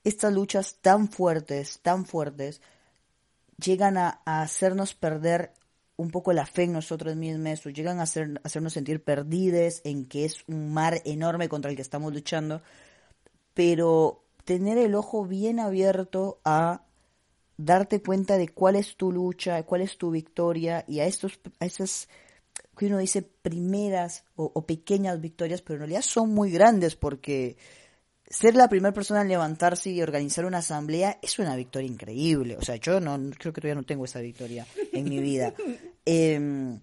[0.05, 2.61] estas luchas tan fuertes, tan fuertes,
[3.57, 5.53] llegan a hacernos perder
[5.99, 10.07] un poco la fe en nosotros mismos o llegan a, hacer, hacernos sentir perdidos en
[10.07, 12.63] que es un mar enorme contra el que estamos luchando,
[13.53, 16.83] pero tener el ojo bien abierto a
[17.57, 21.67] darte cuenta de cuál es tu lucha, cuál es tu victoria y a estos a
[21.67, 22.09] esas
[22.77, 27.57] que uno dice primeras o, o pequeñas victorias, pero en realidad son muy grandes porque
[28.31, 32.57] ser la primera persona en levantarse y organizar una asamblea es una victoria increíble.
[32.57, 35.55] O sea, yo no creo que todavía no tengo esa victoria en mi vida.
[36.11, 36.81] Em,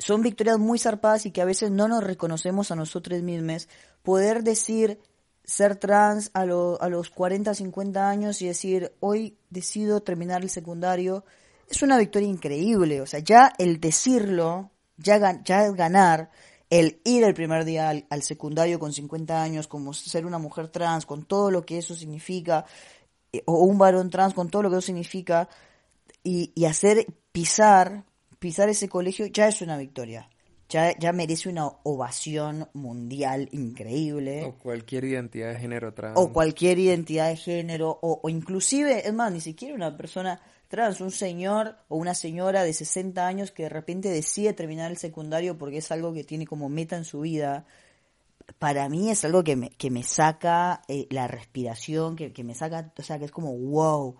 [0.00, 3.68] son victorias muy zarpadas y que a veces no nos reconocemos a nosotros mismos.
[4.02, 4.98] Poder decir
[5.44, 11.24] ser trans a, a los 40, 50 años y decir, hoy decido terminar el secundario,
[11.68, 13.00] es una victoria increíble.
[13.00, 16.30] O sea, ya el decirlo, ya, ya ganar,
[16.72, 21.04] el ir el primer día al, secundario con 50 años, como ser una mujer trans,
[21.04, 22.64] con todo lo que eso significa,
[23.30, 25.50] eh, o un varón trans con todo lo que eso significa,
[26.24, 28.04] y, y hacer pisar
[28.38, 30.28] pisar ese colegio ya es una victoria.
[30.70, 34.42] Ya, ya merece una ovación mundial increíble.
[34.44, 36.18] O cualquier identidad de género trans.
[36.18, 40.40] O cualquier identidad de género, o, o inclusive, es más, ni siquiera una persona
[40.72, 44.96] trans, un señor o una señora de 60 años que de repente decide terminar el
[44.96, 47.66] secundario porque es algo que tiene como meta en su vida,
[48.58, 52.54] para mí es algo que me, que me saca eh, la respiración, que, que, me
[52.54, 54.16] saca, o sea, que es como wow,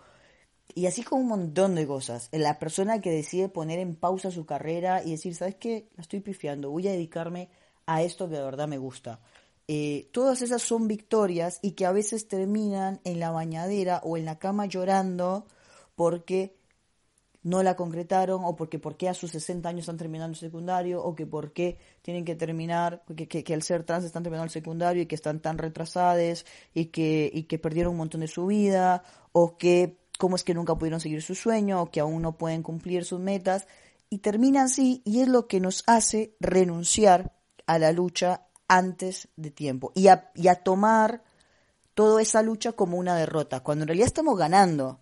[0.74, 2.28] y así con un montón de cosas.
[2.32, 5.88] La persona que decide poner en pausa su carrera y decir, ¿sabes qué?
[5.96, 7.48] La estoy pifiando, voy a dedicarme
[7.86, 9.20] a esto que de verdad me gusta.
[9.68, 14.26] Eh, todas esas son victorias y que a veces terminan en la bañadera o en
[14.26, 15.46] la cama llorando
[15.94, 16.56] porque
[17.42, 21.14] no la concretaron o porque, porque a sus 60 años están terminando el secundario o
[21.14, 24.50] que por qué tienen que terminar, que, que, que, al ser trans están terminando el
[24.50, 28.46] secundario y que están tan retrasadas y que, y que perdieron un montón de su
[28.46, 32.38] vida o que cómo es que nunca pudieron seguir su sueño o que aún no
[32.38, 33.66] pueden cumplir sus metas.
[34.08, 37.32] y termina así y es lo que nos hace renunciar
[37.66, 39.90] a la lucha antes de tiempo.
[39.94, 41.22] Y a, y a tomar
[41.94, 45.00] toda esa lucha como una derrota, cuando en realidad estamos ganando,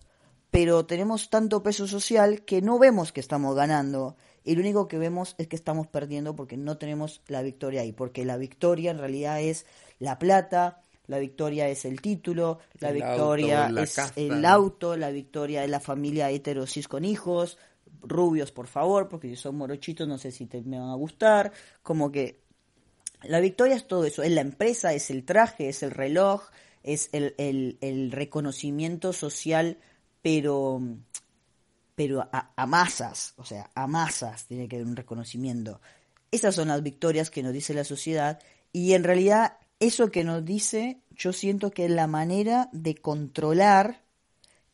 [0.51, 4.99] pero tenemos tanto peso social que no vemos que estamos ganando y lo único que
[4.99, 8.99] vemos es que estamos perdiendo porque no tenemos la victoria ahí, porque la victoria en
[8.99, 9.67] realidad es
[9.99, 14.13] la plata, la victoria es el título, la El victoria auto, la es casa.
[14.17, 17.59] el auto, la victoria es la familia heterosis con hijos,
[18.03, 21.53] rubios por favor, porque si son morochitos no sé si te, me van a gustar,
[21.83, 22.41] como que
[23.25, 26.49] la victoria es todo eso, es la empresa, es el traje, es el reloj,
[26.83, 29.77] es el, el, el reconocimiento social,
[30.23, 30.81] pero,
[31.95, 35.81] pero a, masas, o sea, a masas tiene que haber un reconocimiento.
[36.31, 38.41] Esas son las victorias que nos dice la sociedad
[38.73, 44.03] y en realidad eso que nos dice yo siento que es la manera de controlar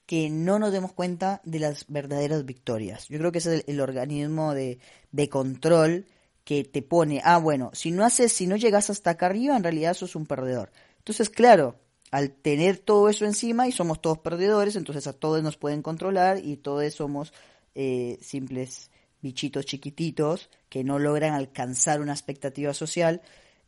[0.04, 3.08] que no nos demos cuenta de las verdaderas victorias.
[3.08, 4.78] Yo creo que es el, el organismo de,
[5.10, 6.06] de control
[6.44, 9.64] que te pone, ah, bueno, si no haces, si no llegas hasta acá arriba, en
[9.64, 10.70] realidad sos un perdedor.
[10.98, 11.80] Entonces, claro,
[12.16, 16.38] al tener todo eso encima y somos todos perdedores, entonces a todos nos pueden controlar
[16.42, 17.34] y todos somos
[17.74, 18.90] eh, simples
[19.20, 23.20] bichitos chiquititos que no logran alcanzar una expectativa social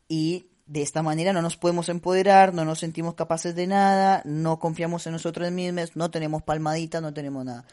[0.09, 4.59] y de esta manera no nos podemos empoderar, no nos sentimos capaces de nada, no
[4.59, 7.67] confiamos en nosotros mismos, no tenemos palmaditas, no tenemos nada.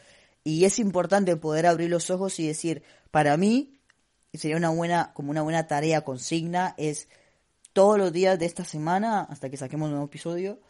[0.44, 3.80] Y es importante poder abrir los ojos y decir, para mí,
[4.34, 7.08] sería una buena, como una buena tarea consigna, es
[7.72, 10.60] todos los días de esta semana, hasta que saquemos un nuevo episodio,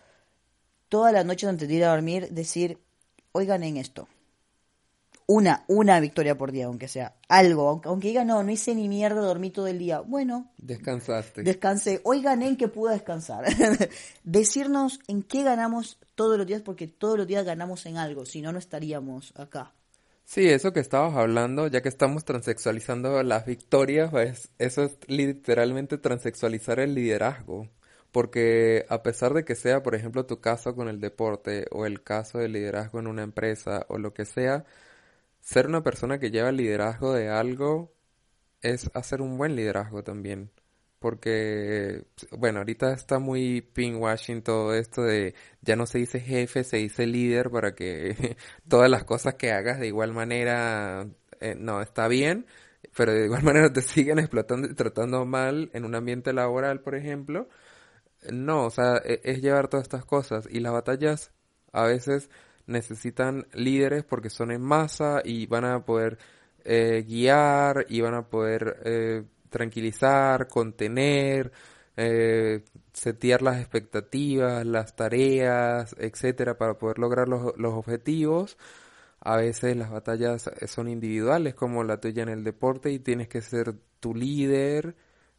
[0.89, 2.78] todas las noches antes de ir a dormir, decir,
[3.32, 4.09] hoy gané en esto.
[5.28, 7.16] Una, una victoria por día, aunque sea.
[7.28, 9.99] Algo, aunque, aunque diga, no, no hice ni mierda, dormí todo el día.
[10.01, 11.43] Bueno, Descansaste.
[11.43, 12.01] descansé.
[12.05, 13.45] Hoy gané en que pude descansar.
[14.22, 18.41] Decirnos en qué ganamos todos los días, porque todos los días ganamos en algo, si
[18.41, 19.72] no, no estaríamos acá.
[20.24, 25.99] Sí, eso que estabas hablando, ya que estamos transexualizando las victorias, pues eso es literalmente
[25.99, 27.68] transexualizar el liderazgo.
[28.16, 32.02] Porque a pesar de que sea, por ejemplo, tu caso con el deporte o el
[32.02, 34.64] caso del liderazgo en una empresa o lo que sea,
[35.40, 37.92] ser una persona que lleva el liderazgo de algo
[38.62, 40.50] es hacer un buen liderazgo también.
[40.98, 46.78] Porque, bueno, ahorita está muy pinkwashing todo esto de ya no se dice jefe, se
[46.78, 48.36] dice líder para que
[48.68, 51.06] todas las cosas que hagas de igual manera,
[51.40, 52.46] eh, no, está bien,
[52.96, 56.94] pero de igual manera te siguen explotando y tratando mal en un ambiente laboral, por
[56.94, 57.48] ejemplo.
[58.33, 61.33] No, o sea, e- es llevar todas estas cosas y las batallas
[61.72, 62.31] a veces
[62.66, 66.18] necesitan líderes porque son en masa y van a poder
[66.64, 71.53] eh, guiar y van a poder eh, tranquilizar, contener,
[71.97, 78.57] eh, setear las expectativas, las tareas, etcétera, para poder lograr los, los objetivos.
[79.20, 83.43] A veces las batallas son individuales, como la tuya en el deporte, y tienes que
[83.43, 84.97] ser tu líder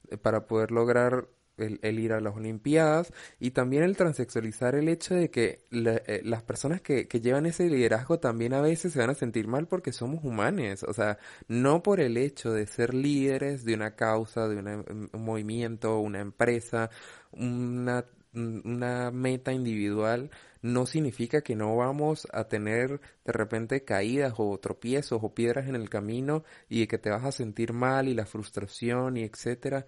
[0.10, 1.28] eh, para poder lograr
[1.58, 6.22] el, el ir a las Olimpiadas y también el transexualizar el hecho de que eh,
[6.24, 9.68] las personas que, que llevan ese liderazgo también a veces se van a sentir mal
[9.68, 14.48] porque somos humanos, o sea, no por el hecho de ser líderes de una causa,
[14.48, 16.90] de un movimiento, una empresa,
[17.32, 20.30] una, una meta individual,
[20.62, 25.76] no significa que no vamos a tener de repente caídas o tropiezos o piedras en
[25.76, 29.86] el camino y que te vas a sentir mal y la frustración y etcétera.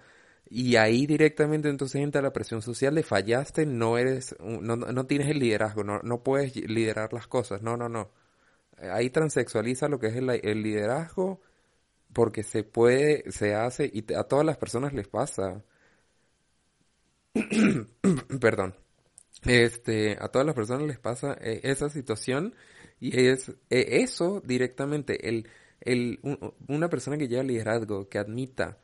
[0.49, 5.29] Y ahí directamente entonces entra la presión social de fallaste, no eres, no, no tienes
[5.29, 8.11] el liderazgo, no, no puedes liderar las cosas, no, no, no.
[8.91, 11.41] Ahí transexualiza lo que es el, el liderazgo
[12.13, 15.63] porque se puede, se hace y a todas las personas les pasa.
[18.41, 18.75] Perdón.
[19.45, 22.55] Este, a todas las personas les pasa eh, esa situación
[22.99, 25.49] y es eh, eso directamente, el,
[25.81, 28.79] el, un- una persona que lleva liderazgo, que admita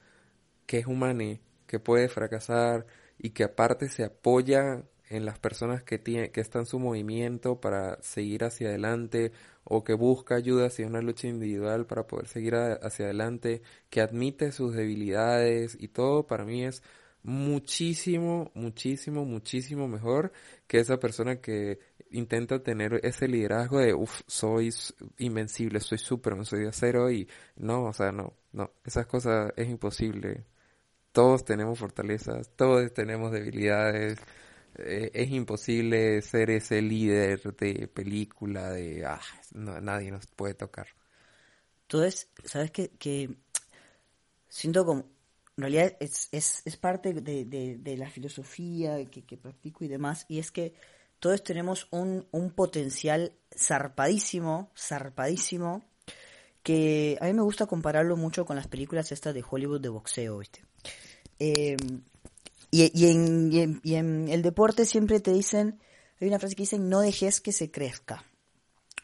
[0.67, 1.41] que es humane,
[1.75, 2.85] que puede fracasar
[3.17, 7.59] y que aparte se apoya en las personas que tiene, que están en su movimiento
[7.59, 9.33] para seguir hacia adelante
[9.65, 14.53] o que busca ayuda hacia una lucha individual para poder seguir hacia adelante, que admite
[14.53, 16.81] sus debilidades y todo para mí es
[17.23, 20.31] muchísimo, muchísimo, muchísimo mejor
[20.67, 21.79] que esa persona que
[22.11, 24.73] intenta tener ese liderazgo de, uff, soy
[25.17, 29.67] invencible, soy Superman, soy de acero y no, o sea, no, no, esas cosas es
[29.67, 30.45] imposible.
[31.15, 34.19] Todos tenemos fortalezas, todos tenemos debilidades.
[34.77, 39.21] eh, es imposible ser ese líder de película de, ah,
[39.53, 40.87] nadie nos puede tocar.
[41.83, 42.89] Entonces, ¿sabes qué?
[42.99, 43.33] Que
[44.49, 45.05] siento como,
[45.55, 50.25] en realidad es, es, es parte de, de, la filosofía que, que practico y demás,
[50.27, 50.73] y es que
[51.19, 55.85] todos tenemos un, un potencial zarpadísimo, zarpadísimo,
[56.61, 60.39] que a mí me gusta compararlo mucho con las películas estas de Hollywood de boxeo,
[60.39, 60.65] ¿viste?
[61.39, 61.77] Eh,
[62.71, 65.79] y, y, en, y, en, el deporte siempre te dicen,
[66.19, 68.25] hay una frase que dicen, no dejes que se crezca.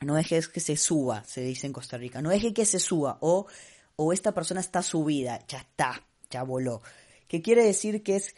[0.02, 2.22] No dejes que se suba, se dice en Costa Rica.
[2.22, 3.18] No dejes que se suba.
[3.22, 3.46] O,
[3.96, 6.82] o esta persona está subida, ya está, ya voló.
[7.28, 8.36] Que quiere decir que es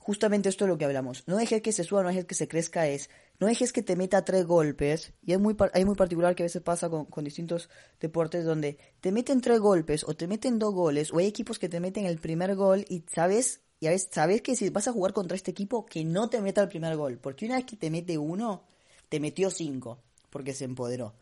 [0.00, 1.24] justamente esto de lo que hablamos.
[1.26, 3.08] No dejes que se suba, no dejes que se crezca, es
[3.38, 5.12] no dejes que te meta tres golpes.
[5.22, 7.68] Y es muy, es muy particular que a veces pasa con, con distintos
[8.00, 11.68] deportes donde te meten tres golpes o te meten dos goles o hay equipos que
[11.68, 14.92] te meten el primer gol y sabes y a veces sabes que si vas a
[14.92, 17.76] jugar contra este equipo que no te meta el primer gol, porque una vez que
[17.76, 18.64] te mete uno,
[19.08, 21.14] te metió cinco, porque se empoderó.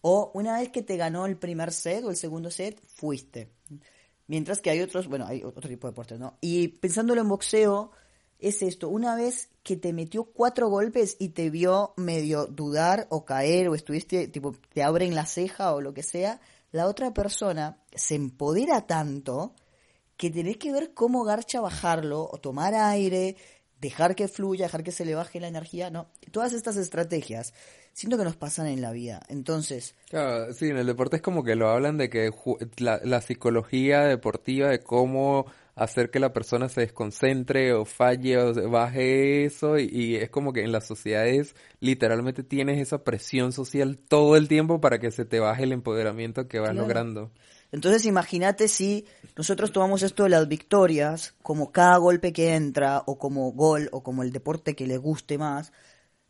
[0.00, 3.52] O una vez que te ganó el primer set o el segundo set, fuiste.
[4.26, 6.36] Mientras que hay otros, bueno, hay otro tipo de deportes, ¿no?
[6.40, 7.92] Y pensándolo en boxeo,
[8.38, 13.24] es esto, una vez que te metió cuatro golpes y te vio medio dudar o
[13.24, 16.40] caer o estuviste, tipo, te abren la ceja o lo que sea,
[16.72, 19.54] la otra persona se empodera tanto
[20.16, 23.36] que tenés que ver cómo garcha bajarlo o tomar aire,
[23.80, 26.08] dejar que fluya, dejar que se le baje la energía, no.
[26.30, 27.54] Todas estas estrategias
[27.92, 29.22] siento que nos pasan en la vida.
[29.28, 29.94] Entonces.
[30.08, 32.30] Claro, sí, en el deporte es como que lo hablan de que
[32.78, 35.46] la, la psicología deportiva, de cómo
[35.80, 40.52] hacer que la persona se desconcentre o falle o baje eso y, y, es como
[40.52, 45.24] que en las sociedades literalmente tienes esa presión social todo el tiempo para que se
[45.24, 46.82] te baje el empoderamiento que vas Claro.
[46.82, 47.30] logrando.
[47.72, 49.06] Entonces imagínate si
[49.36, 54.02] nosotros tomamos esto de las victorias como cada golpe que entra o como gol o
[54.02, 55.72] como el deporte que le guste más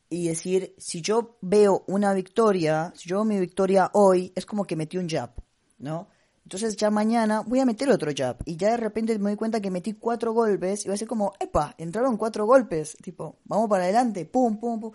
[0.09, 4.65] y decir, si yo veo una victoria, si yo veo mi victoria hoy, es como
[4.65, 5.31] que metí un jab,
[5.79, 6.09] ¿no?
[6.51, 9.61] Entonces ya mañana voy a meter otro jab y ya de repente me doy cuenta
[9.61, 13.69] que metí cuatro golpes y va a ser como, epa, entraron cuatro golpes, tipo, vamos
[13.71, 14.93] para adelante, pum, pum, pum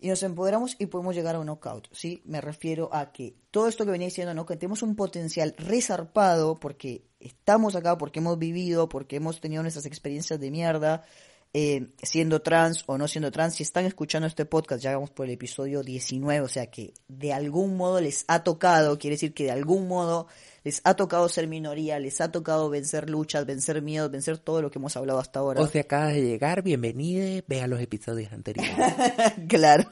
[0.00, 2.22] y nos empoderamos y podemos llegar a un knockout, ¿sí?
[2.24, 4.46] Me refiero a que todo esto que venía diciendo, ¿no?
[4.46, 9.84] Que tenemos un potencial resarpado porque estamos acá, porque hemos vivido, porque hemos tenido nuestras
[9.84, 11.04] experiencias de mierda,
[11.52, 13.56] eh, siendo trans o no siendo trans.
[13.56, 17.34] Si están escuchando este podcast, ya vamos por el episodio 19, o sea que de
[17.34, 20.28] algún modo les ha tocado, quiere decir que de algún modo
[20.64, 24.70] les ha tocado ser minoría, les ha tocado vencer luchas, vencer miedos, vencer todo lo
[24.70, 25.60] que hemos hablado hasta ahora.
[25.60, 28.74] O si acabas de llegar, bienvenido, vea los episodios anteriores.
[29.48, 29.84] claro.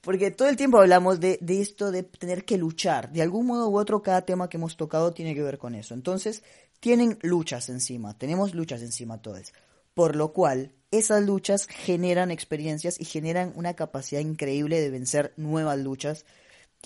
[0.00, 3.12] Porque todo el tiempo hablamos de, de, esto de tener que luchar.
[3.12, 5.92] De algún modo u otro, cada tema que hemos tocado tiene que ver con eso.
[5.92, 6.42] Entonces,
[6.80, 8.16] tienen luchas encima.
[8.16, 9.52] Tenemos luchas encima todos.
[9.92, 15.78] Por lo cual, esas luchas generan experiencias y generan una capacidad increíble de vencer nuevas
[15.78, 16.24] luchas.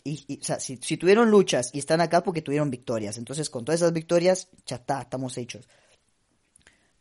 [0.05, 3.19] Si, si tuvieron luchas y están acá porque tuvieron victorias.
[3.19, 5.69] Entonces, con todas esas victorias, ya está, estamos hechos.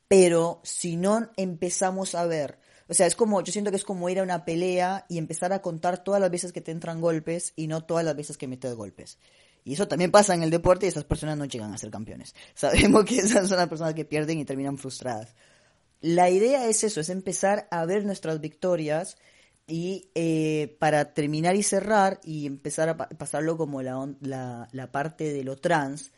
[0.07, 4.09] Pero si no empezamos a ver o sea, es como, yo siento que es como
[4.09, 7.53] ir a una pelea y empezar a contar todas las veces que te entran golpes
[7.55, 9.19] y no todas las veces que metes golpes.
[9.63, 12.33] Y eso también pasa en el deporte y esas personas no llegan a ser campeones.
[12.55, 15.35] Sabemos que esas son las personas que pierden y terminan frustradas.
[16.01, 19.17] La idea es eso, es empezar a ver nuestras victorias
[19.69, 24.91] y eh, para terminar y cerrar y empezar a pa pasarlo como la, la, la
[24.91, 26.11] parte de lo trans,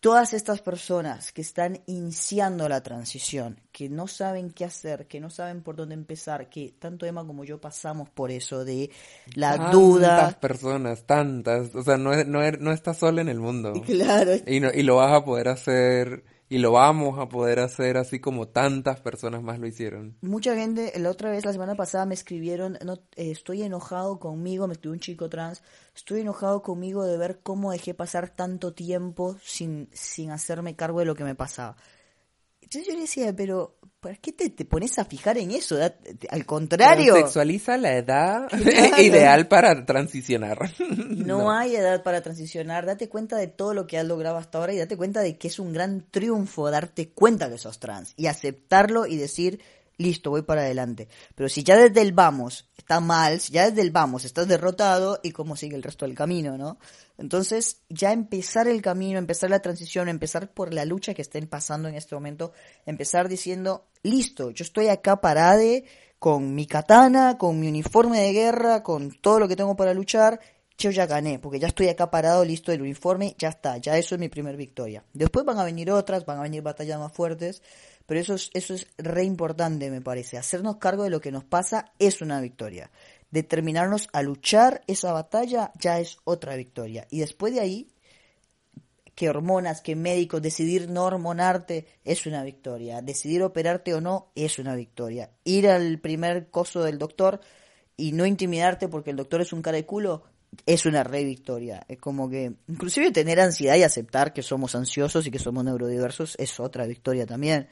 [0.00, 5.30] todas estas personas que están iniciando la transición, que no saben qué hacer, que no
[5.30, 8.90] saben por dónde empezar, que tanto Emma como yo pasamos por eso de
[9.34, 10.16] la tantas duda.
[10.16, 11.74] Tantas personas, tantas.
[11.74, 13.72] O sea, no, no, no estás sola en el mundo.
[13.84, 14.32] Claro.
[14.46, 18.20] Y, no, y lo vas a poder hacer y lo vamos a poder hacer así
[18.20, 20.16] como tantas personas más lo hicieron.
[20.20, 24.66] Mucha gente, la otra vez, la semana pasada, me escribieron, no, eh, estoy enojado conmigo,
[24.66, 25.62] me escribió un chico trans,
[25.94, 31.06] estoy enojado conmigo de ver cómo dejé pasar tanto tiempo sin, sin hacerme cargo de
[31.06, 31.76] lo que me pasaba.
[32.60, 33.75] Entonces yo le decía, pero
[34.06, 35.76] ¿para qué te, te pones a fijar en eso?
[36.30, 37.16] Al contrario.
[37.16, 39.02] Sexualiza la edad claro.
[39.02, 40.58] ideal para transicionar.
[41.26, 42.86] No, no, hay edad para transicionar.
[42.86, 45.48] Date cuenta de todo lo que has logrado hasta ahora y date cuenta de que
[45.48, 49.60] es un gran triunfo darte cuenta que sos trans y aceptarlo y decir,
[49.98, 51.08] listo, voy para adelante.
[51.34, 55.20] Pero si ya desde el vamos está mal, si ya desde el vamos estás derrotado,
[55.22, 56.78] ¿y cómo sigue el resto del camino, no?
[57.18, 61.88] Entonces, ya empezar el camino, empezar la transición, empezar por la lucha que estén pasando
[61.88, 62.52] en este momento,
[62.84, 65.84] empezar diciendo, listo, yo estoy acá parade
[66.18, 70.40] con mi katana, con mi uniforme de guerra, con todo lo que tengo para luchar,
[70.78, 74.14] yo ya gané, porque ya estoy acá parado, listo del uniforme, ya está, ya eso
[74.14, 75.04] es mi primer victoria.
[75.14, 77.62] Después van a venir otras, van a venir batallas más fuertes,
[78.06, 80.38] pero eso es, eso es re importante, me parece.
[80.38, 82.90] Hacernos cargo de lo que nos pasa es una victoria.
[83.30, 87.06] Determinarnos a luchar esa batalla ya es otra victoria.
[87.10, 87.88] Y después de ahí,
[89.14, 93.02] que hormonas, que médicos, decidir no hormonarte es una victoria.
[93.02, 95.30] Decidir operarte o no es una victoria.
[95.42, 97.40] Ir al primer coso del doctor
[97.96, 100.22] y no intimidarte porque el doctor es un cara de culo
[100.64, 101.84] es una re victoria.
[101.88, 106.36] Es como que, inclusive tener ansiedad y aceptar que somos ansiosos y que somos neurodiversos
[106.38, 107.68] es otra victoria también.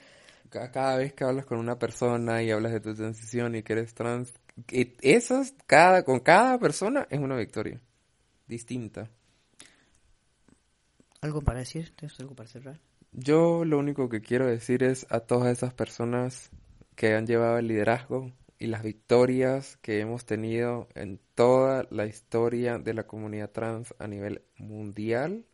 [0.51, 3.73] Ca- Cada vez que hablas con una persona y hablas de tu transición y que
[3.75, 4.33] eres trans,
[4.69, 7.81] esas, cada, con cada persona es una victoria.
[8.47, 9.11] Distinta.
[11.21, 11.95] ¿Algo para decir?
[11.97, 12.79] ¿Tienes algo para cerrar?
[13.13, 16.51] Yo lo único que quiero decir es a todas esas personas
[16.97, 22.79] que han llevado el liderazgo y las victorias que hemos tenido en toda la historia
[22.79, 25.47] de la comunidad trans a nivel mundial.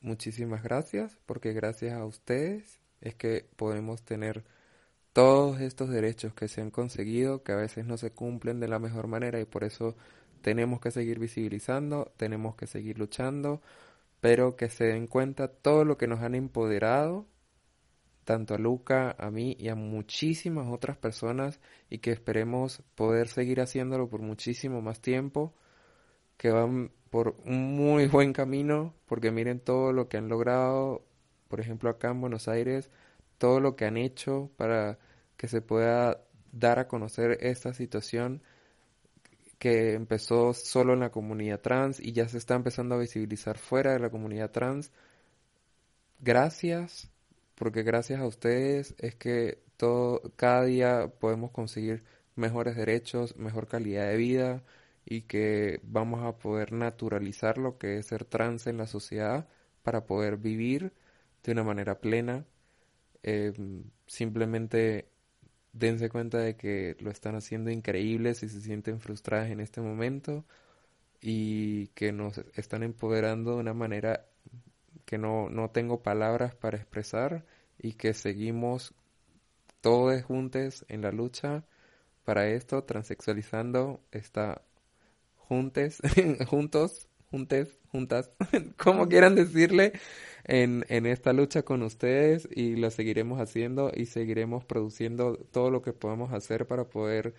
[0.00, 4.44] Muchísimas gracias, porque gracias a ustedes es que podemos tener
[5.12, 8.78] todos estos derechos que se han conseguido, que a veces no se cumplen de la
[8.78, 9.96] mejor manera y por eso
[10.42, 13.60] tenemos que seguir visibilizando, tenemos que seguir luchando,
[14.20, 17.26] pero que se den cuenta todo lo que nos han empoderado,
[18.24, 23.60] tanto a Luca, a mí y a muchísimas otras personas, y que esperemos poder seguir
[23.60, 25.54] haciéndolo por muchísimo más tiempo,
[26.36, 31.04] que van por un muy buen camino, porque miren todo lo que han logrado,
[31.50, 32.90] por ejemplo acá en Buenos Aires,
[33.38, 34.98] todo lo que han hecho para
[35.36, 36.22] que se pueda
[36.52, 38.42] dar a conocer esta situación
[39.58, 43.92] que empezó solo en la comunidad trans y ya se está empezando a visibilizar fuera
[43.92, 44.92] de la comunidad trans.
[46.20, 47.10] Gracias,
[47.56, 52.04] porque gracias a ustedes es que todo, cada día podemos conseguir
[52.36, 54.62] mejores derechos, mejor calidad de vida
[55.04, 59.48] y que vamos a poder naturalizar lo que es ser trans en la sociedad
[59.82, 60.92] para poder vivir
[61.42, 62.44] de una manera plena.
[63.22, 63.52] Eh,
[64.06, 65.08] simplemente
[65.72, 70.44] dense cuenta de que lo están haciendo increíble si se sienten frustradas en este momento
[71.20, 74.26] y que nos están empoderando de una manera
[75.04, 77.44] que no, no tengo palabras para expresar
[77.78, 78.94] y que seguimos
[79.80, 81.64] todos juntos en la lucha
[82.24, 84.62] para esto, transexualizando está
[85.36, 86.00] juntes,
[86.46, 88.30] juntos, juntes, juntas,
[88.76, 89.92] como quieran decirle,
[90.44, 95.82] en, en esta lucha con ustedes y lo seguiremos haciendo y seguiremos produciendo todo lo
[95.82, 97.34] que podemos hacer para poder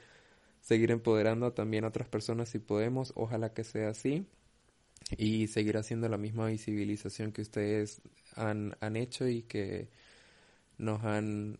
[0.61, 4.27] seguir empoderando también a otras personas si podemos, ojalá que sea así
[5.17, 8.01] y seguir haciendo la misma visibilización que ustedes
[8.35, 9.89] han, han hecho y que
[10.77, 11.59] nos han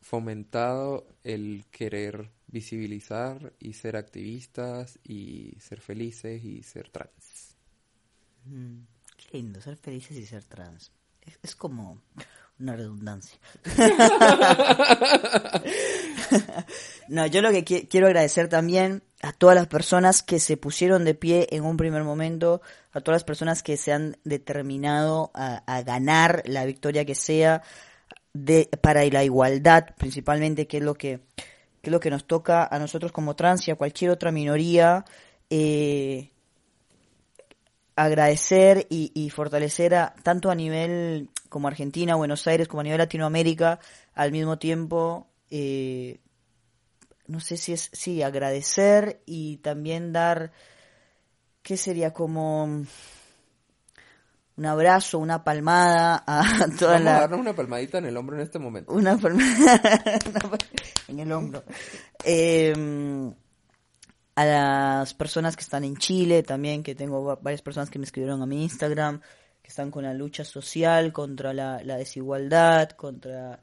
[0.00, 7.49] fomentado el querer visibilizar y ser activistas y ser felices y ser trans.
[8.44, 8.80] Mm,
[9.16, 10.92] qué lindo, ser felices y ser trans.
[11.22, 12.00] Es, es como
[12.58, 13.38] una redundancia.
[17.08, 21.04] no, yo lo que qui- quiero agradecer también a todas las personas que se pusieron
[21.04, 22.62] de pie en un primer momento,
[22.92, 27.62] a todas las personas que se han determinado a, a ganar la victoria que sea
[28.32, 31.20] de, para la igualdad, principalmente, que es lo que,
[31.82, 35.04] que es lo que nos toca a nosotros como trans y a cualquier otra minoría.
[35.50, 36.30] Eh,
[38.04, 42.98] agradecer y, y fortalecer a, tanto a nivel como Argentina, Buenos Aires, como a nivel
[42.98, 43.80] Latinoamérica,
[44.14, 46.20] al mismo tiempo, eh,
[47.26, 50.52] no sé si es, sí, agradecer y también dar,
[51.62, 52.12] ¿qué sería?
[52.12, 56.42] Como un abrazo, una palmada a
[56.78, 57.20] toda Vamos a la...
[57.20, 58.92] darnos una palmadita en el hombro en este momento.
[58.92, 59.80] Una palmada
[61.08, 61.62] en el hombro.
[62.24, 62.74] Eh,
[64.36, 68.04] a las personas que están en Chile también, que tengo va- varias personas que me
[68.04, 69.20] escribieron a mi Instagram,
[69.62, 73.60] que están con la lucha social contra la, la desigualdad, contra...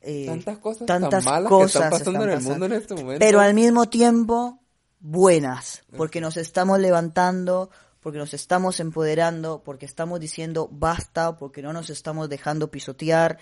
[0.00, 2.72] eh, Tantas cosas tantas tan malas cosas que están pasando están en el mundo en
[2.72, 3.18] este momento.
[3.24, 4.60] pero al mismo tiempo
[5.00, 11.72] buenas, porque nos estamos levantando, porque nos estamos empoderando, porque estamos diciendo basta, porque no
[11.72, 13.38] nos estamos dejando pisotear.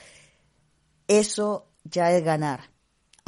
[1.08, 2.70] Eso ya es ganar.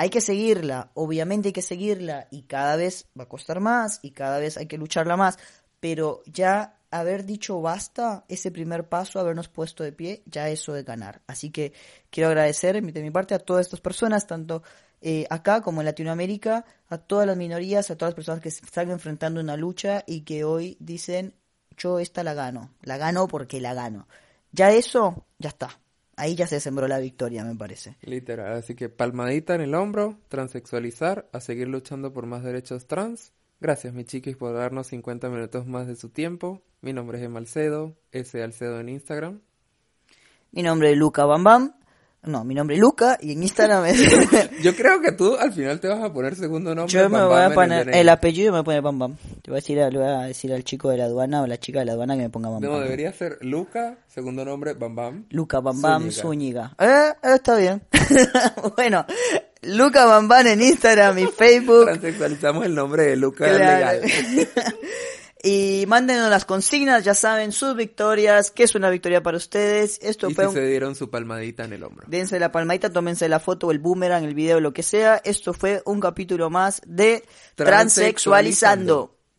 [0.00, 4.12] Hay que seguirla, obviamente hay que seguirla y cada vez va a costar más y
[4.12, 5.38] cada vez hay que lucharla más,
[5.80, 10.84] pero ya haber dicho basta, ese primer paso, habernos puesto de pie, ya eso es
[10.84, 11.20] ganar.
[11.26, 11.72] Así que
[12.10, 14.62] quiero agradecer de mi parte a todas estas personas, tanto
[15.00, 18.90] eh, acá como en Latinoamérica, a todas las minorías, a todas las personas que están
[18.92, 21.34] enfrentando una lucha y que hoy dicen,
[21.76, 24.06] yo esta la gano, la gano porque la gano.
[24.52, 25.80] Ya eso, ya está.
[26.18, 27.96] Ahí ya se sembró la victoria, me parece.
[28.02, 33.32] Literal, así que palmadita en el hombro, transexualizar, a seguir luchando por más derechos trans.
[33.60, 36.60] Gracias, mi chiquis, por darnos 50 minutos más de su tiempo.
[36.80, 38.42] Mi nombre es Emalcedo, S.
[38.42, 39.40] Alcedo en Instagram.
[40.50, 41.74] Mi nombre es Luca Bambam.
[42.24, 44.00] No, mi nombre es Luca y en Instagram es...
[44.62, 46.92] Yo creo que tú al final te vas a poner segundo nombre.
[46.92, 49.16] Yo me Bam voy Bam a poner, el apellido me poner Bam Bam.
[49.40, 51.58] Te voy a decir, le voy a decir al chico de la aduana o la
[51.58, 52.82] chica de la aduana que me ponga Bam No, Bam.
[52.82, 55.26] debería ser Luca, segundo nombre, Bam Bam.
[55.30, 56.72] Luca Bam Bam Zúñiga.
[56.78, 57.12] Zúñiga.
[57.22, 57.82] Eh, está bien.
[58.76, 59.06] bueno,
[59.62, 61.84] Luca Bam Bam en Instagram y Facebook.
[61.86, 63.58] Transexualizamos el nombre de Luca Claro.
[63.58, 64.02] legal.
[65.42, 70.00] Y mándenos las consignas, ya saben, sus victorias, qué es una victoria para ustedes.
[70.02, 72.06] Esto Y fue si un- se dieron su palmadita en el hombro.
[72.08, 75.20] Dense la palmadita, tómense la foto, el boomerang, el video, lo que sea.
[75.24, 77.22] Esto fue un capítulo más de
[77.54, 77.64] Transexualizando.
[77.64, 79.17] Transexualizando.